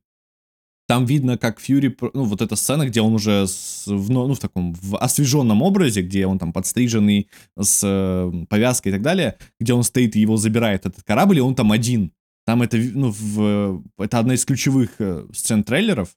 [0.88, 4.40] там видно, как Фьюри, ну, вот эта сцена, где он уже с, в, ну, в
[4.40, 7.30] таком в освеженном образе, где он там подстриженный,
[7.60, 11.42] с э, повязкой и так далее, где он стоит и его забирает этот корабль, и
[11.42, 12.14] он там один.
[12.46, 16.16] Там это, ну, в, это одна из ключевых э, сцен трейлеров,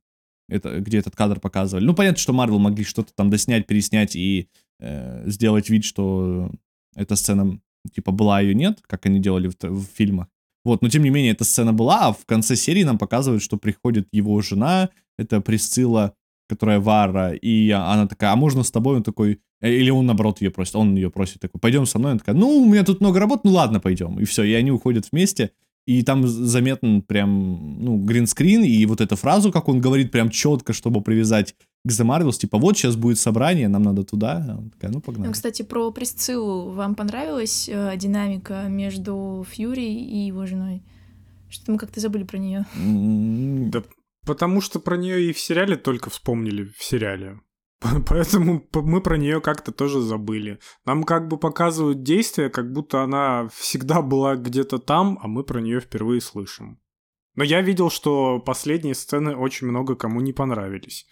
[0.48, 1.84] это, где этот кадр показывали.
[1.84, 4.48] Ну, понятно, что Марвел могли что-то там доснять, переснять и
[4.78, 6.52] э, сделать вид, что
[6.94, 7.60] эта сцена,
[7.92, 10.28] типа, была ее нет, как они делали в, в фильмах.
[10.64, 13.56] Вот, но тем не менее, эта сцена была, а в конце серии нам показывают, что
[13.56, 16.14] приходит его жена, это Присцилла,
[16.48, 18.96] которая Вара, и она такая, а можно с тобой?
[18.96, 22.12] Он такой, э, или он наоборот ее просит, он ее просит, такой, пойдем со мной,
[22.12, 24.70] она такая, ну, у меня тут много работ, ну ладно, пойдем, и все, и они
[24.70, 25.52] уходят вместе,
[25.86, 30.72] и там заметен прям, ну, гринскрин, и вот эту фразу, как он говорит прям четко,
[30.72, 31.54] чтобы привязать
[31.84, 34.44] к The Marvels, типа, вот сейчас будет собрание, нам надо туда.
[34.48, 35.28] А такая, ну, погнали.
[35.28, 36.70] Ну, кстати, про Присциллу.
[36.70, 40.82] Вам понравилась э, динамика между Фьюри и его женой?
[41.48, 42.66] Что-то мы как-то забыли про нее.
[43.70, 43.82] Да
[44.30, 47.40] потому что про нее и в сериале только вспомнили в сериале.
[48.06, 50.58] Поэтому мы про нее как-то тоже забыли.
[50.84, 55.60] Нам как бы показывают действия, как будто она всегда была где-то там, а мы про
[55.60, 56.78] нее впервые слышим.
[57.36, 61.06] Но я видел, что последние сцены очень много кому не понравились.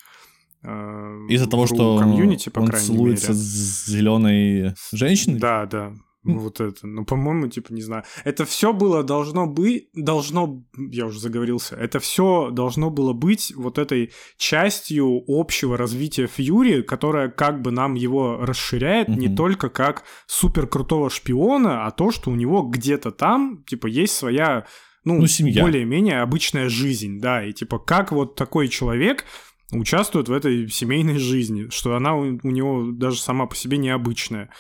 [0.63, 3.41] Э, Из-за того, что комьюнити, по он целуется мере.
[3.41, 5.39] с зеленой женщиной?
[5.39, 5.93] Да, да.
[6.25, 6.87] Вот это.
[6.87, 8.03] Ну, по-моему, типа, не знаю.
[8.25, 13.79] Это все было должно быть, должно, я уже заговорился, это все должно было быть вот
[13.79, 19.17] этой частью общего развития Фьюри, которая как бы нам его расширяет mm-hmm.
[19.17, 24.15] не только как супер крутого шпиона, а то, что у него где-то там, типа, есть
[24.15, 24.67] своя
[25.05, 25.63] ну, ну семья.
[25.63, 29.25] более-менее обычная жизнь, да, и типа как вот такой человек
[29.73, 34.51] участвует в этой семейной жизни, что она у, у него даже сама по себе необычная.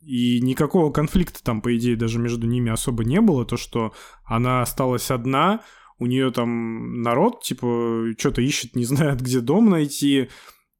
[0.00, 3.46] И никакого конфликта там, по идее, даже между ними особо не было.
[3.46, 3.94] То, что
[4.24, 5.62] она осталась одна,
[5.98, 10.28] у нее там народ, типа, что-то ищет, не знает, где дом найти.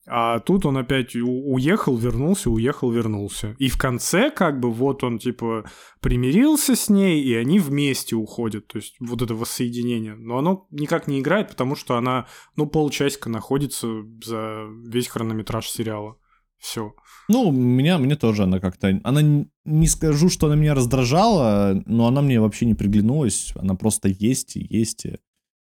[0.07, 3.57] А тут он опять уехал, вернулся, уехал, вернулся.
[3.59, 5.65] И в конце, как бы, вот он, типа,
[6.01, 8.67] примирился с ней, и они вместе уходят.
[8.67, 10.15] То есть вот это воссоединение.
[10.15, 12.27] Но оно никак не играет, потому что она,
[12.57, 13.89] ну, полчасика находится
[14.23, 16.19] за весь хронометраж сериала.
[16.59, 16.95] Все.
[17.29, 19.01] Ну, меня, мне тоже она как-то...
[19.05, 23.53] Она не скажу, что она меня раздражала, но она мне вообще не приглянулась.
[23.57, 25.07] Она просто есть и есть.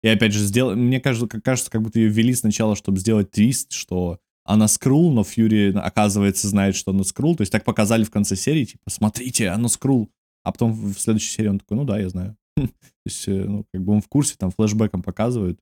[0.02, 3.72] И опять же, сделал, мне кажется, кажется, как будто ее ввели сначала, чтобы сделать твист,
[3.72, 7.36] что она скрул, но Фьюри, оказывается, знает, что она скрул.
[7.36, 10.10] То есть так показали в конце серии, типа, смотрите, она скрул.
[10.44, 12.36] А потом в следующей серии он такой, ну да, я знаю.
[12.56, 12.70] То
[13.06, 15.60] есть, э, ну, как бы он в курсе, там, флешбеком показывают.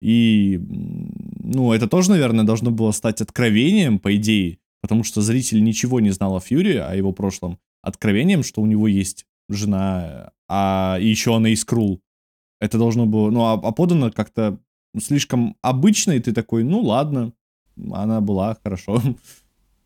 [0.00, 6.00] И, ну, это тоже, наверное, должно было стать откровением, по идее, потому что зритель ничего
[6.00, 7.58] не знал о Фьюри, о его прошлом.
[7.82, 12.00] Откровением, что у него есть жена, а еще она и скрул.
[12.60, 14.58] Это должно было, ну, а, а подано как-то
[14.98, 17.32] слишком обычно, и ты такой, ну, ладно,
[17.92, 19.02] она была, хорошо.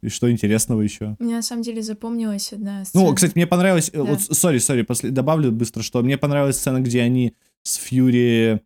[0.02, 1.16] И что интересного еще?
[1.18, 3.04] Мне на самом деле запомнилась одна сцена.
[3.04, 3.90] Ну, кстати, мне понравилось...
[3.92, 4.04] Э, да.
[4.04, 5.10] Вот, сори, сори, после...
[5.10, 8.60] добавлю быстро, что мне понравилась сцена, где они с Фьюри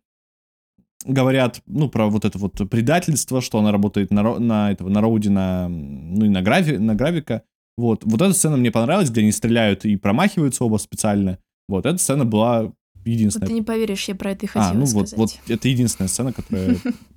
[1.05, 5.29] говорят, ну, про вот это вот предательство, что она работает на, на этого, на Роуде,
[5.29, 7.43] на, ну, и на, грави, на Гравика.
[7.77, 8.03] Вот.
[8.03, 11.39] Вот эта сцена мне понравилась, где они стреляют и промахиваются оба специально.
[11.67, 12.73] Вот, эта сцена была
[13.05, 13.47] единственная.
[13.47, 15.13] Вот ты не поверишь, я про это и хотела А, ну сказать.
[15.13, 16.77] вот, вот это единственная сцена, которая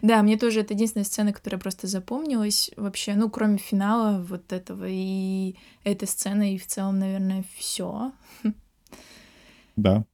[0.00, 4.86] да, мне тоже это единственная сцена, которая просто запомнилась вообще, ну, кроме финала вот этого
[4.88, 8.12] и этой сцены, и в целом, наверное, все.
[9.76, 10.04] Да.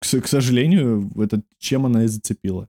[0.00, 2.68] К, к сожалению, это чем она и зацепила.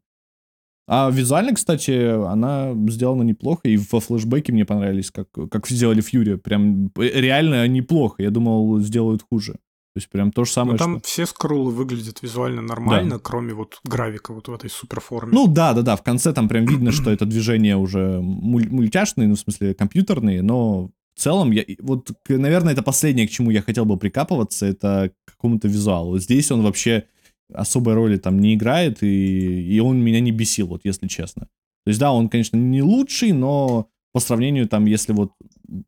[0.86, 1.92] А визуально, кстати,
[2.26, 6.36] она сделана неплохо, и во флешбеке мне понравились, как, как сделали Фьюри.
[6.36, 8.22] Прям реально неплохо.
[8.22, 9.56] Я думал, сделают хуже.
[9.94, 10.74] То есть прям то же самое.
[10.74, 11.08] Но там что...
[11.08, 13.20] все скрулы выглядят визуально нормально, да.
[13.20, 15.32] кроме вот гравика вот в этой суперформе.
[15.34, 15.96] Ну да, да, да.
[15.96, 20.42] В конце там прям видно, что это движение уже муль- мультяшные, ну в смысле компьютерные,
[20.42, 25.12] но в целом, я, вот, наверное, это последнее, к чему я хотел бы прикапываться, это
[25.26, 26.18] к какому-то визуалу.
[26.18, 27.04] Здесь он вообще
[27.54, 31.48] особой роли там не играет, и, и он меня не бесил, вот если честно.
[31.86, 35.34] То есть, да, он, конечно, не лучший, но по сравнению, там, если вот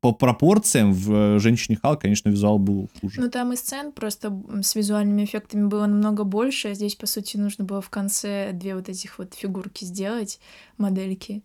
[0.02, 3.22] по пропорциям в э, «Женщине Халк», конечно, визуал был хуже.
[3.22, 7.38] Ну, там и сцен просто с визуальными эффектами было намного больше, а здесь, по сути,
[7.38, 10.40] нужно было в конце две вот этих вот фигурки сделать,
[10.78, 11.44] модельки.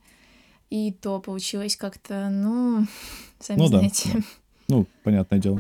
[0.71, 2.87] И то получилось как-то, ну,
[3.41, 4.11] сами ну, знаете.
[4.15, 4.25] Да, да.
[4.69, 5.59] Ну, понятное дело.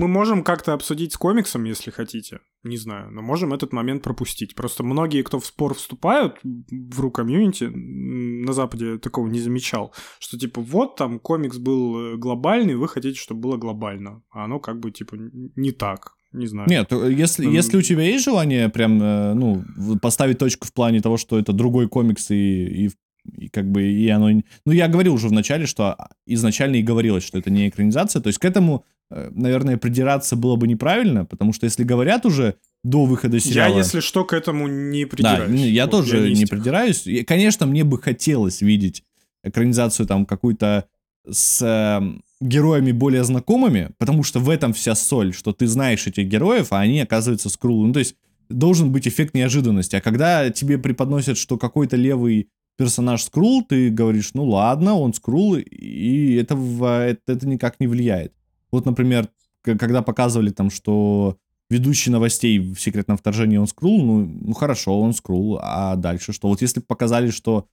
[0.00, 2.40] Мы можем как-то обсудить с комиксом, если хотите.
[2.62, 4.54] Не знаю, но можем этот момент пропустить.
[4.54, 10.38] Просто многие, кто в спор вступают в ру комьюнити, на Западе такого не замечал, что
[10.38, 14.22] типа вот там комикс был э, глобальный, вы хотите, чтобы было глобально.
[14.30, 15.16] А оно как бы типа
[15.56, 16.14] не так.
[16.32, 16.68] Не знаю.
[16.68, 17.52] Нет, э, если, mm.
[17.52, 19.64] если у тебя есть желание прям, э, ну,
[20.00, 22.90] поставить точку в плане того, что это другой комикс и, и
[23.36, 24.30] и как бы и оно...
[24.64, 25.96] Ну, я говорил уже в начале, что
[26.26, 28.22] изначально и говорилось, что это не экранизация.
[28.22, 33.04] То есть к этому, наверное, придираться было бы неправильно, потому что если говорят уже до
[33.04, 33.72] выхода сериала...
[33.72, 35.50] Я, если что, к этому не придираюсь.
[35.50, 37.06] Да, я вот, тоже я не, не придираюсь.
[37.06, 39.04] И, конечно, мне бы хотелось видеть
[39.44, 40.86] экранизацию там какую-то
[41.28, 46.26] с э, героями более знакомыми, потому что в этом вся соль, что ты знаешь этих
[46.26, 47.88] героев, а они оказываются скрулы.
[47.88, 48.16] Ну, то есть
[48.48, 49.96] должен быть эффект неожиданности.
[49.96, 55.56] А когда тебе преподносят, что какой-то левый персонаж Скрул, ты говоришь, ну ладно, он Скрул,
[55.56, 58.32] и это, это, это никак не влияет.
[58.72, 59.28] Вот, например,
[59.62, 61.36] когда показывали там, что
[61.68, 66.48] ведущий новостей в секретном вторжении он Скрул, ну, ну хорошо, он Скрул, а дальше что?
[66.48, 67.66] Вот если показали, что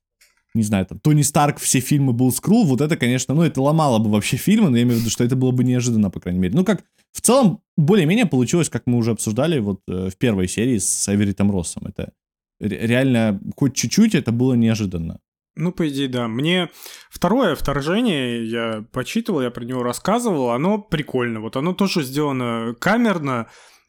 [0.54, 4.00] не знаю, там, Тони Старк все фильмы был Скрул, вот это, конечно, ну, это ломало
[4.00, 6.39] бы вообще фильмы, но я имею в виду, что это было бы неожиданно, по крайней
[6.39, 6.56] мере.
[6.56, 10.80] Ну, как, в целом, более-менее получилось, как мы уже обсуждали вот э, в первой серии
[10.80, 11.88] с Эверитом Россом.
[11.88, 12.12] Это
[12.60, 15.20] реально хоть чуть-чуть это было неожиданно.
[15.58, 16.28] Ну, по идее, да.
[16.28, 16.70] Мне
[17.10, 21.41] второе вторжение, я почитывал, я про него рассказывал, оно прикольно.
[21.41, 23.47] Вот оно тоже сделано камерно,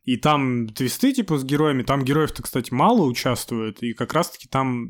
[0.09, 1.83] и там твисты, типа, с героями.
[1.83, 3.83] Там героев-то, кстати, мало участвует.
[3.83, 4.89] И как раз-таки там...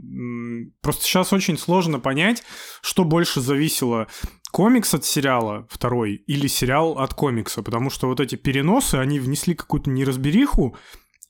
[0.81, 2.45] Просто сейчас очень сложно понять,
[2.83, 4.07] что больше зависело.
[4.53, 7.65] Комикс от сериала второй или сериал от комикса.
[7.65, 10.77] Потому что вот эти переносы, они внесли какую-то неразбериху.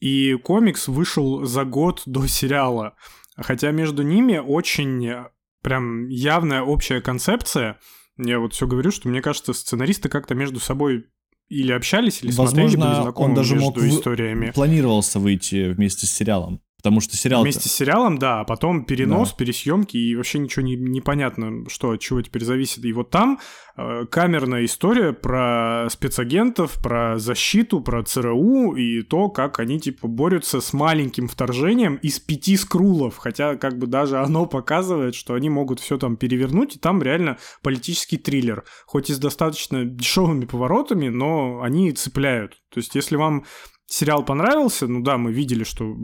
[0.00, 2.94] И комикс вышел за год до сериала.
[3.38, 5.28] Хотя между ними очень
[5.62, 7.78] прям явная общая концепция.
[8.16, 11.06] Я вот все говорю, что мне кажется, сценаристы как-то между собой
[11.48, 14.50] или общались, или Возможно, смотрели, были знакомы он даже между мог историями.
[14.50, 16.60] Планировался выйти вместе с сериалом.
[16.80, 17.42] Потому что сериал...
[17.42, 22.00] Вместе с сериалом, да, а потом перенос, пересъемки, и вообще ничего не, непонятно, что от
[22.00, 22.84] чего теперь зависит.
[22.84, 23.40] И вот там
[23.76, 30.60] э, камерная история про спецагентов, про защиту, про ЦРУ и то, как они типа борются
[30.60, 33.16] с маленьким вторжением из пяти скрулов.
[33.16, 37.38] Хотя как бы даже оно показывает, что они могут все там перевернуть, и там реально
[37.60, 38.62] политический триллер.
[38.86, 42.52] Хоть и с достаточно дешевыми поворотами, но они цепляют.
[42.70, 43.44] То есть если вам
[43.88, 45.96] сериал понравился, ну да, мы видели, что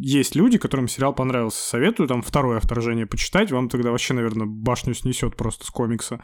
[0.00, 1.66] есть люди, которым сериал понравился.
[1.66, 6.22] Советую там второе вторжение почитать, вам тогда вообще, наверное, башню снесет просто с комикса.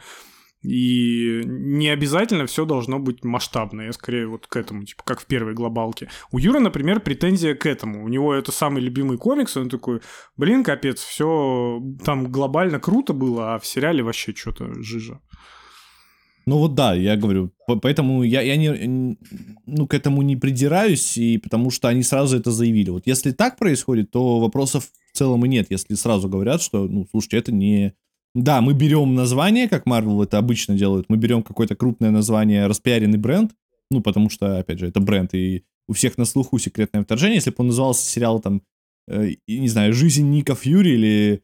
[0.61, 3.83] И не обязательно все должно быть масштабно.
[3.83, 6.09] Я скорее вот к этому, типа, как в первой глобалке.
[6.31, 8.03] У Юры, например, претензия к этому.
[8.03, 10.01] У него это самый любимый комикс, он такой,
[10.35, 15.21] блин, капец, все там глобально круто было, а в сериале вообще что-то жижа.
[16.49, 19.15] Ну вот да, я говорю, по- поэтому я, я не,
[19.67, 22.89] ну, к этому не придираюсь, и потому что они сразу это заявили.
[22.89, 27.07] Вот если так происходит, то вопросов в целом и нет, если сразу говорят, что, ну,
[27.11, 27.93] слушайте, это не...
[28.33, 33.19] Да, мы берем название, как Marvel это обычно делают, мы берем какое-то крупное название, распиаренный
[33.19, 33.51] бренд,
[33.91, 37.35] ну, потому что, опять же, это бренд, и у всех на слуху секретное вторжение.
[37.35, 38.63] Если бы он назывался сериал, там,
[39.07, 41.43] э, не знаю, «Жизнь Ника Фьюри» или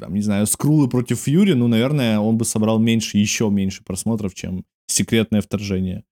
[0.00, 4.34] там, не знаю, Скрулы против Фьюри, ну, наверное, он бы собрал меньше, еще меньше просмотров,
[4.34, 6.04] чем секретное вторжение.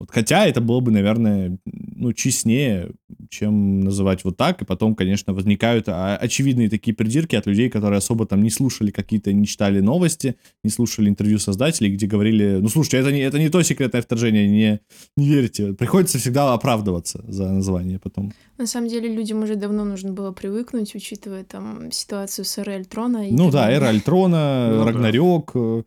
[0.00, 2.90] Вот, хотя это было бы, наверное, ну, честнее,
[3.30, 4.62] чем называть вот так.
[4.62, 8.92] И потом, конечно, возникают а, очевидные такие придирки от людей, которые особо там не слушали
[8.92, 13.40] какие-то, не читали новости, не слушали интервью создателей, где говорили, ну, слушайте, это не, это
[13.40, 14.80] не то секретное вторжение, не,
[15.16, 15.72] не верьте.
[15.72, 18.32] Приходится всегда оправдываться за название потом.
[18.56, 23.28] На самом деле людям уже давно нужно было привыкнуть, учитывая там ситуацию с эрой Альтрона.
[23.28, 24.84] и Ну так да, эра Альтрона, Ну да.
[24.84, 25.82] Рагнарёк, э,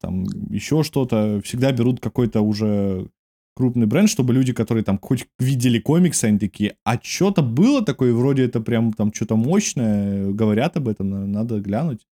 [0.00, 1.40] там еще что-то.
[1.44, 3.08] Всегда берут какой-то уже
[3.54, 8.12] крупный бренд, чтобы люди, которые там хоть видели комиксы, они такие, а что-то было такое,
[8.14, 12.06] вроде это прям там что-то мощное, говорят об этом, на- надо глянуть.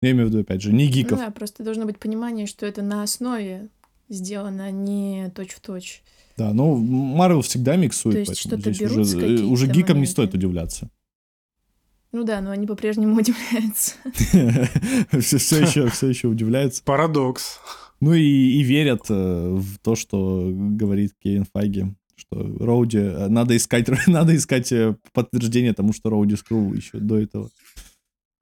[0.00, 1.18] Я имею в виду, опять же, не Ну гиков.
[1.18, 3.68] да, просто должно быть понимание, что это на основе
[4.08, 6.02] сделано, а не точь-в-точь.
[6.38, 9.92] Да, но Марвел всегда миксует, То есть поэтому что-то здесь уже, э, уже гикам не
[9.94, 10.10] моментов.
[10.12, 10.88] стоит удивляться.
[12.12, 13.94] Ну да, но они по-прежнему удивляются.
[15.20, 16.82] Все еще, все еще удивляется.
[16.82, 17.58] Парадокс.
[18.00, 21.86] Ну и, и верят э, в то, что говорит Кевин Файги,
[22.16, 22.98] что Роуди...
[22.98, 27.50] э, Надо искать, надо искать э, подтверждение тому, что Роуди скрул еще до этого.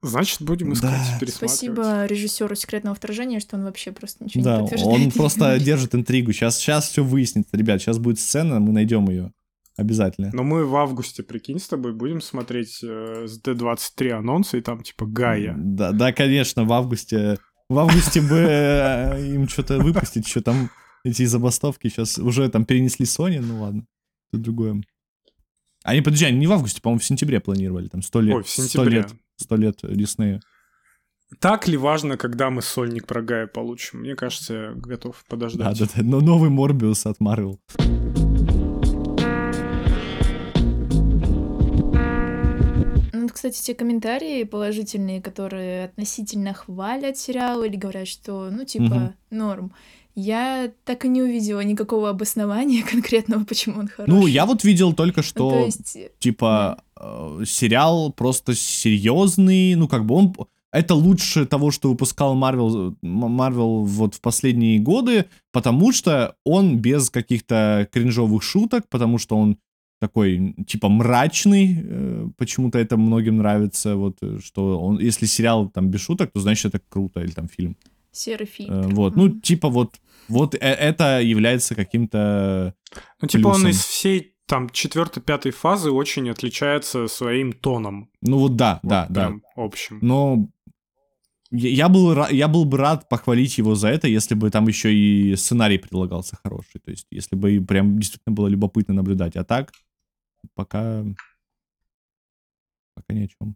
[0.03, 1.27] Значит, будем искать, Да.
[1.27, 5.05] Спасибо режиссеру секретного вторжения, что он вообще просто ничего да, не подтверждает.
[5.05, 6.31] он просто держит интригу.
[6.33, 7.81] Сейчас, сейчас все выяснится, ребят.
[7.81, 9.33] Сейчас будет сцена, мы найдем ее.
[9.77, 10.31] Обязательно.
[10.33, 14.81] Но мы в августе, прикинь, с тобой будем смотреть э, с D23 анонсы, и там
[14.81, 15.53] типа Гая.
[15.57, 17.37] Да, да, конечно, в августе...
[17.69, 20.71] В августе бы э, им что-то выпустить, что там
[21.03, 23.85] эти забастовки сейчас уже там перенесли Sony, ну ладно,
[24.33, 24.81] это другое.
[25.83, 28.35] Они, подожди, они не в августе, по-моему, в сентябре планировали, там сто лет.
[28.35, 28.97] Ой, в 100 сентябре.
[28.97, 30.41] лет, сто лет Диснея.
[31.39, 33.99] Так ли важно, когда мы сольник про Гая получим?
[33.99, 35.77] Мне кажется, я готов Да, подождать.
[35.79, 37.57] да, да, но новый Морбиус от Marvel.
[43.49, 49.13] Кстати, те комментарии положительные, которые относительно хвалят сериал или говорят, что, ну, типа, Мгм.
[49.31, 49.71] норм.
[50.15, 54.09] Я так и не увидела никакого обоснования конкретного, почему он хороший.
[54.09, 59.87] Ну, я вот видел только Ну, что, то есть, типа, э, сериал просто серьезный, ну,
[59.87, 60.35] как бы он...
[60.73, 67.09] Это лучше того, что выпускал Marvel, Marvel вот в последние годы, потому что он без
[67.09, 69.57] каких-то кринжовых шуток, потому что он
[69.99, 75.89] такой, типа, мрачный, э, почему-то это многим нравится, вот, э, что он, если сериал там
[75.89, 77.75] без шуток, то значит это круто, или там фильм.
[78.11, 78.73] серый фильм.
[78.73, 79.95] Э, вот, ну, типа, вот,
[80.27, 82.73] вот э- это является каким-то
[83.21, 83.69] Ну, типа он плюсом.
[83.71, 88.09] из всей там четвертой, пятой фазы очень отличается своим тоном.
[88.21, 89.21] Ну вот да, Вот да, да.
[89.27, 89.99] прям общим.
[90.01, 90.47] Но
[91.51, 95.35] я, был, я был бы рад похвалить его за это, если бы там еще и
[95.35, 96.79] сценарий предлагался хороший.
[96.83, 99.35] То есть, если бы прям действительно было любопытно наблюдать.
[99.35, 99.71] А так,
[100.55, 101.03] пока...
[102.95, 103.55] Пока ни о чем.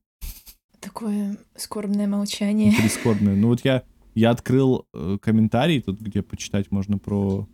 [0.80, 2.74] Такое скорбное молчание.
[2.76, 3.36] Прискорбно.
[3.36, 3.84] Ну вот я,
[4.16, 7.48] я открыл э, комментарий, тут где почитать можно про,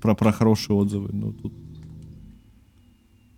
[0.00, 1.10] про, про хорошие отзывы.
[1.12, 1.52] Ну, тут...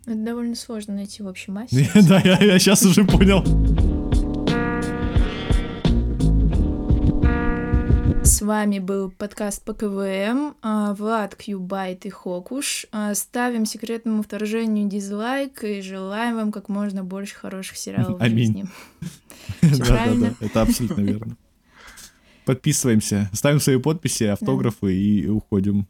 [0.07, 1.91] Это довольно сложно найти в общей массе.
[2.09, 3.43] Да, я сейчас уже понял.
[8.35, 12.85] С вами был подкаст по КВМ, а, Влад, Кьюбайт и Хокуш.
[12.91, 18.67] А, Ставим секретному вторжению дизлайк и желаем вам как можно больше хороших сериалов в жизни.
[19.63, 20.35] Да, да, правильно.
[20.41, 21.37] да, это абсолютно верно.
[22.45, 25.87] подписываемся, ставим свои подписи, автографы и уходим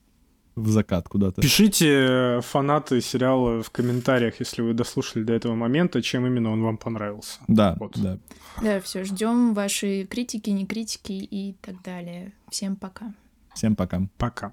[0.57, 1.43] в закат куда-то.
[1.43, 6.63] Пишите э, фанаты сериала в комментариях, если вы дослушали до этого момента, чем именно он
[6.63, 7.39] вам понравился.
[7.49, 7.93] Да, вот.
[7.97, 8.19] да.
[8.63, 12.33] Да, все, ждем ваши критики, не критики и так далее.
[12.51, 13.13] Всем пока.
[13.55, 14.03] Всем пока.
[14.17, 14.53] Пока.